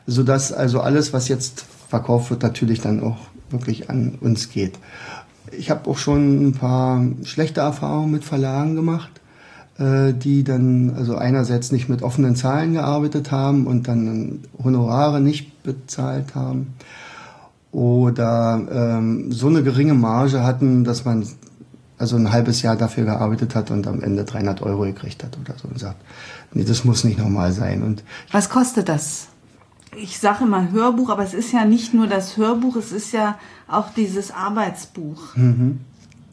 sodass 0.07 0.51
also 0.51 0.79
alles, 0.79 1.13
was 1.13 1.27
jetzt 1.27 1.65
verkauft 1.89 2.31
wird, 2.31 2.43
natürlich 2.43 2.81
dann 2.81 3.01
auch 3.01 3.17
wirklich 3.49 3.89
an 3.89 4.17
uns 4.21 4.49
geht. 4.49 4.79
Ich 5.51 5.69
habe 5.69 5.89
auch 5.89 5.97
schon 5.97 6.47
ein 6.47 6.53
paar 6.53 7.03
schlechte 7.23 7.61
Erfahrungen 7.61 8.11
mit 8.11 8.23
Verlagen 8.23 8.75
gemacht, 8.75 9.11
äh, 9.77 10.13
die 10.13 10.43
dann 10.43 10.93
also 10.95 11.15
einerseits 11.15 11.71
nicht 11.71 11.89
mit 11.89 12.01
offenen 12.01 12.35
Zahlen 12.35 12.73
gearbeitet 12.73 13.31
haben 13.31 13.67
und 13.67 13.87
dann 13.87 14.39
Honorare 14.63 15.21
nicht 15.21 15.63
bezahlt 15.63 16.35
haben 16.35 16.73
oder 17.75 18.61
ähm, 18.71 19.33
so 19.33 19.47
eine 19.47 19.61
geringe 19.61 19.95
Marge 19.95 20.43
hatten, 20.43 20.85
dass 20.85 21.03
man 21.03 21.27
also 21.97 22.15
ein 22.15 22.31
halbes 22.31 22.61
Jahr 22.61 22.77
dafür 22.77 23.03
gearbeitet 23.03 23.53
hat 23.53 23.69
und 23.69 23.85
am 23.87 24.01
Ende 24.01 24.23
300 24.23 24.61
Euro 24.61 24.83
gekriegt 24.83 25.23
hat 25.23 25.37
oder 25.37 25.57
so 25.57 25.67
und 25.67 25.77
sagt, 25.77 26.01
nee, 26.53 26.63
das 26.63 26.85
muss 26.85 27.03
nicht 27.03 27.19
normal 27.19 27.51
sein. 27.51 27.83
Und 27.83 28.03
Was 28.31 28.49
kostet 28.49 28.87
das? 28.87 29.27
Ich 29.97 30.19
sage 30.19 30.43
immer 30.43 30.71
Hörbuch, 30.71 31.09
aber 31.09 31.23
es 31.23 31.33
ist 31.33 31.51
ja 31.51 31.65
nicht 31.65 31.93
nur 31.93 32.07
das 32.07 32.37
Hörbuch, 32.37 32.75
es 32.75 32.91
ist 32.91 33.11
ja 33.11 33.37
auch 33.67 33.93
dieses 33.93 34.31
Arbeitsbuch. 34.31 35.35
Mhm. 35.35 35.79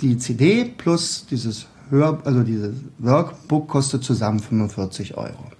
Die 0.00 0.18
CD 0.18 0.64
plus 0.64 1.26
dieses 1.30 1.66
Hör, 1.90 2.20
also 2.24 2.42
dieses 2.42 2.74
Workbook 2.98 3.68
kostet 3.68 4.02
zusammen 4.02 4.40
45 4.40 5.16
Euro. 5.16 5.52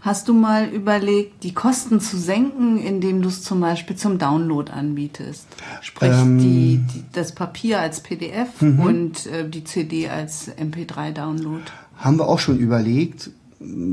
Hast 0.00 0.28
du 0.28 0.34
mal 0.34 0.68
überlegt, 0.68 1.44
die 1.44 1.54
Kosten 1.54 1.98
zu 1.98 2.18
senken, 2.18 2.76
indem 2.76 3.22
du 3.22 3.28
es 3.28 3.42
zum 3.42 3.60
Beispiel 3.60 3.96
zum 3.96 4.18
Download 4.18 4.70
anbietest? 4.70 5.46
Sprich, 5.80 6.10
ähm, 6.12 6.38
die, 6.38 6.84
die, 6.92 7.04
das 7.12 7.32
Papier 7.32 7.80
als 7.80 8.00
PDF 8.00 8.60
mhm. 8.60 8.80
und 8.80 9.26
äh, 9.26 9.48
die 9.48 9.64
CD 9.64 10.10
als 10.10 10.50
MP3-Download? 10.58 11.62
Haben 11.96 12.18
wir 12.18 12.28
auch 12.28 12.38
schon 12.38 12.58
überlegt 12.58 13.30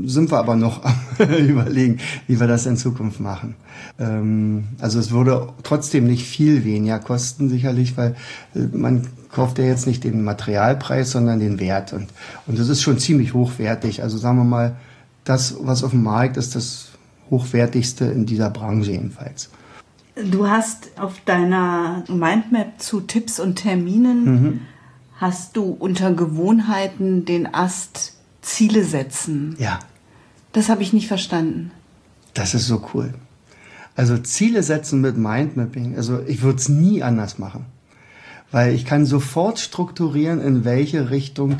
sind 0.04 0.30
wir 0.30 0.38
aber 0.38 0.56
noch 0.56 0.82
am 0.84 1.28
überlegen, 1.28 1.98
wie 2.26 2.38
wir 2.38 2.46
das 2.46 2.66
in 2.66 2.76
Zukunft 2.76 3.20
machen. 3.20 3.54
Ähm, 3.98 4.64
also 4.80 4.98
es 4.98 5.10
würde 5.10 5.48
trotzdem 5.62 6.06
nicht 6.06 6.26
viel 6.26 6.64
weniger 6.64 6.98
kosten, 6.98 7.48
sicherlich, 7.48 7.96
weil 7.96 8.14
äh, 8.54 8.60
man 8.72 9.06
kauft 9.30 9.58
ja 9.58 9.64
jetzt 9.64 9.86
nicht 9.86 10.04
den 10.04 10.24
Materialpreis, 10.24 11.10
sondern 11.10 11.40
den 11.40 11.58
Wert. 11.58 11.92
Und, 11.92 12.08
und 12.46 12.58
das 12.58 12.68
ist 12.68 12.82
schon 12.82 12.98
ziemlich 12.98 13.34
hochwertig. 13.34 14.02
Also 14.02 14.18
sagen 14.18 14.38
wir 14.38 14.44
mal, 14.44 14.76
das, 15.24 15.56
was 15.60 15.84
auf 15.84 15.92
dem 15.92 16.02
Markt 16.02 16.36
ist, 16.36 16.54
das 16.54 16.88
hochwertigste 17.30 18.04
in 18.04 18.26
dieser 18.26 18.50
Branche 18.50 18.92
jedenfalls. 18.92 19.50
Du 20.30 20.46
hast 20.46 20.90
auf 20.98 21.20
deiner 21.24 22.04
Mindmap 22.08 22.80
zu 22.80 23.00
Tipps 23.00 23.40
und 23.40 23.56
Terminen, 23.56 24.24
mhm. 24.24 24.60
hast 25.16 25.56
du 25.56 25.74
unter 25.78 26.12
Gewohnheiten 26.12 27.24
den 27.24 27.52
Ast 27.54 28.14
Ziele 28.42 28.84
setzen. 28.84 29.56
Ja. 29.58 29.78
Das 30.52 30.68
habe 30.68 30.82
ich 30.82 30.92
nicht 30.92 31.08
verstanden. 31.08 31.70
Das 32.34 32.54
ist 32.54 32.66
so 32.66 32.86
cool. 32.92 33.14
Also 33.94 34.18
Ziele 34.18 34.62
setzen 34.62 35.00
mit 35.00 35.16
Mindmapping. 35.16 35.96
Also 35.96 36.20
ich 36.26 36.42
würde 36.42 36.58
es 36.58 36.68
nie 36.68 37.02
anders 37.02 37.38
machen. 37.38 37.66
Weil 38.50 38.74
ich 38.74 38.84
kann 38.84 39.06
sofort 39.06 39.58
strukturieren, 39.58 40.40
in 40.40 40.64
welche 40.64 41.10
Richtung, 41.10 41.56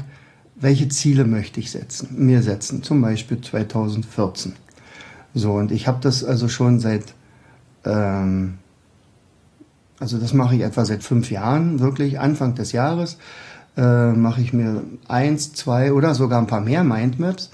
welche 0.57 0.89
Ziele 0.89 1.25
möchte 1.25 1.59
ich 1.59 1.71
setzen, 1.71 2.09
mir 2.13 2.43
setzen. 2.43 2.83
Zum 2.83 3.01
Beispiel 3.01 3.41
2014. 3.41 4.53
So, 5.35 5.55
und 5.55 5.73
ich 5.73 5.87
habe 5.89 5.99
das 6.03 6.23
also 6.23 6.49
schon 6.49 6.81
seit, 6.81 7.15
ähm, 7.85 8.59
also 9.99 10.19
das 10.19 10.35
mache 10.35 10.57
ich 10.57 10.61
etwa 10.61 10.85
seit 10.85 11.03
fünf 11.03 11.31
Jahren, 11.31 11.81
wirklich 11.81 12.21
Anfang 12.21 12.55
des 12.55 12.73
Jahres, 12.73 13.17
äh, 13.77 14.13
mache 14.13 14.41
ich 14.41 14.53
mir 14.53 14.83
eins, 15.09 15.53
zwei 15.53 15.93
oder 15.93 16.15
sogar 16.15 16.41
ein 16.41 16.47
paar 16.47 16.61
mehr 16.61 16.85
Mindmaps. 16.85 17.51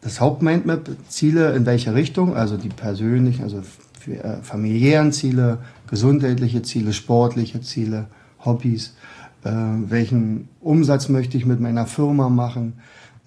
Das 0.00 0.20
Hauptmindmap, 0.20 0.88
Ziele 1.08 1.54
in 1.54 1.66
welche 1.66 1.94
Richtung, 1.94 2.34
also 2.34 2.56
die 2.56 2.70
persönlichen, 2.70 3.42
also 3.42 3.62
äh, 4.06 4.36
familiären 4.42 5.12
Ziele, 5.12 5.58
gesundheitliche 5.88 6.62
Ziele, 6.62 6.92
sportliche 6.92 7.60
Ziele, 7.60 8.06
Hobbys, 8.44 8.94
äh, 9.44 9.50
welchen 9.50 10.48
Umsatz 10.60 11.08
möchte 11.08 11.36
ich 11.36 11.44
mit 11.44 11.60
meiner 11.60 11.86
Firma 11.86 12.28
machen, 12.30 12.74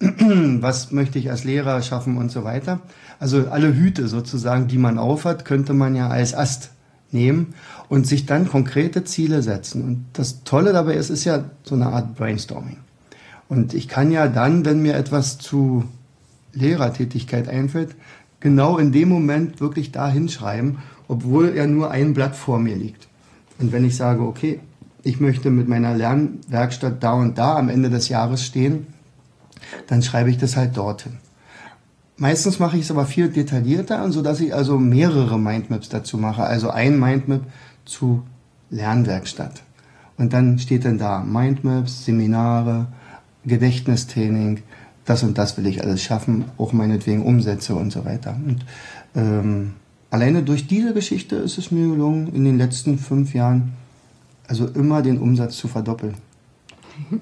was 0.00 0.90
möchte 0.90 1.18
ich 1.18 1.30
als 1.30 1.44
Lehrer 1.44 1.80
schaffen 1.82 2.16
und 2.16 2.32
so 2.32 2.42
weiter. 2.42 2.80
Also 3.20 3.48
alle 3.48 3.72
Hüte 3.72 4.08
sozusagen, 4.08 4.66
die 4.66 4.78
man 4.78 4.98
aufhat, 4.98 5.44
könnte 5.44 5.74
man 5.74 5.94
ja 5.94 6.08
als 6.08 6.34
Ast 6.34 6.70
nehmen 7.14 7.54
und 7.88 8.06
sich 8.06 8.26
dann 8.26 8.48
konkrete 8.48 9.04
Ziele 9.04 9.42
setzen. 9.42 9.82
Und 9.82 10.04
das 10.12 10.44
Tolle 10.44 10.72
dabei 10.72 10.94
ist, 10.94 11.10
ist 11.10 11.24
ja 11.24 11.44
so 11.62 11.74
eine 11.74 11.86
Art 11.86 12.16
Brainstorming. 12.16 12.78
Und 13.48 13.74
ich 13.74 13.88
kann 13.88 14.10
ja 14.10 14.28
dann, 14.28 14.64
wenn 14.64 14.80
mir 14.80 14.96
etwas 14.96 15.38
zu 15.38 15.84
Lehrertätigkeit 16.52 17.48
einfällt, 17.48 17.94
genau 18.40 18.78
in 18.78 18.92
dem 18.92 19.08
Moment 19.08 19.60
wirklich 19.60 19.92
da 19.92 20.08
hinschreiben, 20.08 20.78
obwohl 21.08 21.56
er 21.56 21.66
nur 21.66 21.90
ein 21.90 22.14
Blatt 22.14 22.36
vor 22.36 22.58
mir 22.58 22.76
liegt. 22.76 23.08
Und 23.58 23.72
wenn 23.72 23.84
ich 23.84 23.96
sage, 23.96 24.22
okay, 24.22 24.60
ich 25.02 25.20
möchte 25.20 25.50
mit 25.50 25.68
meiner 25.68 25.94
Lernwerkstatt 25.94 27.02
da 27.02 27.12
und 27.12 27.38
da 27.38 27.56
am 27.56 27.68
Ende 27.68 27.90
des 27.90 28.08
Jahres 28.08 28.44
stehen, 28.44 28.86
dann 29.86 30.02
schreibe 30.02 30.30
ich 30.30 30.38
das 30.38 30.56
halt 30.56 30.76
dorthin. 30.76 31.18
Meistens 32.16 32.60
mache 32.60 32.76
ich 32.76 32.84
es 32.84 32.90
aber 32.90 33.06
viel 33.06 33.28
detaillierter, 33.28 34.10
so 34.12 34.22
dass 34.22 34.40
ich 34.40 34.54
also 34.54 34.78
mehrere 34.78 35.38
Mindmaps 35.38 35.88
dazu 35.88 36.16
mache. 36.16 36.44
Also 36.44 36.70
ein 36.70 36.98
Mindmap 36.98 37.42
zu 37.84 38.22
Lernwerkstatt. 38.70 39.62
Und 40.16 40.32
dann 40.32 40.58
steht 40.58 40.84
dann 40.84 40.98
da 40.98 41.24
Mindmaps, 41.24 42.04
Seminare, 42.04 42.86
Gedächtnistraining, 43.44 44.62
das 45.04 45.22
und 45.22 45.36
das 45.36 45.56
will 45.58 45.66
ich 45.66 45.82
alles 45.82 46.02
schaffen, 46.02 46.44
auch 46.56 46.72
meinetwegen 46.72 47.24
Umsätze 47.24 47.74
und 47.74 47.92
so 47.92 48.04
weiter. 48.04 48.36
Und 48.46 48.64
ähm, 49.16 49.74
alleine 50.10 50.42
durch 50.42 50.68
diese 50.68 50.94
Geschichte 50.94 51.36
ist 51.36 51.58
es 51.58 51.72
mir 51.72 51.88
gelungen, 51.88 52.32
in 52.32 52.44
den 52.44 52.58
letzten 52.58 52.98
fünf 52.98 53.34
Jahren 53.34 53.72
also 54.46 54.66
immer 54.68 55.02
den 55.02 55.18
Umsatz 55.18 55.56
zu 55.56 55.68
verdoppeln. 55.68 56.14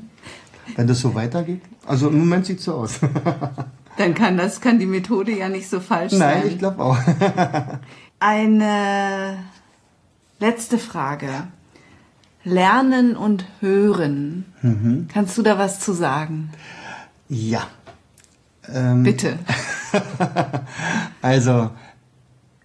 Wenn 0.77 0.87
das 0.87 1.01
so 1.01 1.15
weitergeht. 1.15 1.63
Also 1.87 2.09
im 2.09 2.19
Moment 2.19 2.47
sieht 2.47 2.59
es 2.59 2.65
so 2.65 2.75
aus. 2.75 3.01
Dann 3.97 4.15
kann 4.15 4.37
das 4.37 4.61
kann 4.61 4.79
die 4.79 4.87
Methode 4.87 5.37
ja 5.37 5.49
nicht 5.49 5.69
so 5.69 5.81
falsch 5.81 6.13
Nein, 6.13 6.21
sein. 6.21 6.39
Nein, 6.41 6.49
ich 6.49 6.59
glaube 6.59 6.83
auch. 6.83 6.99
Eine 8.21 9.39
letzte 10.39 10.79
Frage. 10.79 11.29
Lernen 12.45 13.17
und 13.17 13.45
Hören. 13.61 14.47
Mhm. 14.63 15.09
Kannst 15.13 15.39
du 15.39 15.43
da 15.43 15.59
was 15.59 15.81
zu 15.81 15.93
sagen? 15.93 16.51
Ja. 17.29 17.67
Ähm, 18.73 19.03
Bitte. 19.03 19.39
also, 21.23 21.71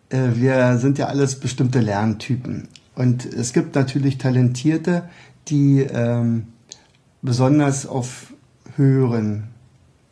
äh, 0.10 0.30
wir 0.34 0.78
sind 0.78 0.98
ja 0.98 1.08
alles 1.08 1.40
bestimmte 1.40 1.80
Lerntypen. 1.80 2.68
Und 2.96 3.26
es 3.26 3.54
gibt 3.54 3.76
natürlich 3.76 4.18
Talentierte, 4.18 5.08
die 5.48 5.82
ähm, 5.82 6.48
besonders 7.22 7.86
auf 7.86 8.34
Hören 8.76 9.50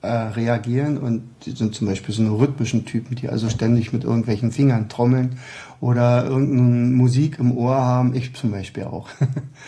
äh, 0.06 0.30
reagieren 0.30 0.98
und 0.98 1.24
die 1.46 1.52
sind 1.52 1.76
zum 1.76 1.88
Beispiel 1.88 2.14
so 2.14 2.22
eine 2.22 2.32
rhythmischen 2.32 2.86
Typen, 2.86 3.16
die 3.16 3.30
also 3.30 3.50
ständig 3.50 3.94
mit 3.94 4.04
irgendwelchen 4.04 4.52
Fingern 4.52 4.90
trommeln 4.90 5.38
oder 5.82 6.26
irgendeine 6.26 6.96
Musik 6.96 7.40
im 7.40 7.56
Ohr 7.58 7.76
haben. 7.76 8.16
Ich 8.16 8.34
zum 8.36 8.52
Beispiel 8.52 8.84
auch. 8.86 9.10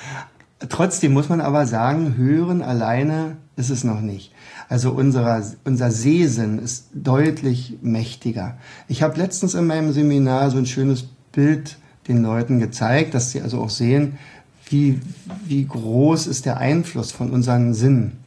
Trotzdem 0.70 1.14
muss 1.14 1.30
man 1.30 1.42
aber 1.42 1.68
sagen, 1.68 2.18
Hören 2.18 2.62
alleine 2.62 3.38
ist 3.56 3.70
es 3.70 3.84
noch 3.84 4.02
nicht. 4.02 4.34
Also 4.70 4.92
unser, 4.92 5.44
unser 5.66 5.92
Sehsinn 5.92 6.60
ist 6.60 6.90
deutlich 6.94 7.78
mächtiger. 7.82 8.58
Ich 8.88 9.04
habe 9.04 9.18
letztens 9.18 9.54
in 9.54 9.68
meinem 9.68 9.94
Seminar 9.94 10.50
so 10.50 10.58
ein 10.58 10.66
schönes 10.66 11.06
Bild 11.32 11.78
den 12.08 12.24
Leuten 12.24 12.60
gezeigt, 12.60 13.14
dass 13.14 13.32
sie 13.32 13.42
also 13.42 13.62
auch 13.62 13.70
sehen, 13.70 14.18
wie, 14.70 15.00
wie 15.46 15.66
groß 15.66 16.28
ist 16.28 16.46
der 16.46 16.58
Einfluss 16.58 17.12
von 17.12 17.32
unseren 17.32 17.74
Sinnen. 17.74 18.18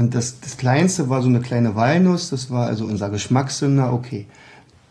Und 0.00 0.14
das, 0.14 0.40
das 0.40 0.56
Kleinste 0.56 1.10
war 1.10 1.20
so 1.20 1.28
eine 1.28 1.40
kleine 1.40 1.76
Walnuss, 1.76 2.30
das 2.30 2.50
war 2.50 2.68
also 2.68 2.86
unser 2.86 3.10
Geschmackssinn, 3.10 3.78
okay. 3.80 4.26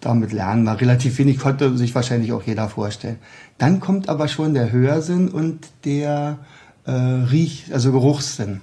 Damit 0.02 0.32
lernen 0.32 0.66
wir 0.66 0.80
relativ 0.80 1.18
wenig, 1.18 1.40
konnte 1.40 1.76
sich 1.80 1.96
wahrscheinlich 1.96 2.32
auch 2.32 2.44
jeder 2.44 2.70
vorstellen. 2.70 3.18
Dann 3.58 3.80
kommt 3.80 4.08
aber 4.08 4.28
schon 4.28 4.54
der 4.54 4.72
Hörsinn 4.72 5.30
und 5.30 5.68
der 5.84 6.38
äh, 6.86 6.92
Riech, 6.92 7.72
also 7.74 7.92
Geruchssinn. 7.92 8.62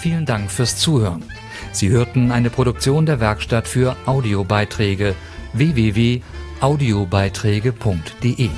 Vielen 0.00 0.26
Dank 0.26 0.50
fürs 0.50 0.76
Zuhören. 0.76 1.22
Sie 1.70 1.90
hörten 1.90 2.32
eine 2.32 2.50
Produktion 2.50 3.06
der 3.06 3.20
Werkstatt 3.20 3.68
für 3.68 3.96
Audiobeiträge 4.04 5.14
www.audiobeiträge 5.52 6.33
audiobeiträge.de 6.64 8.50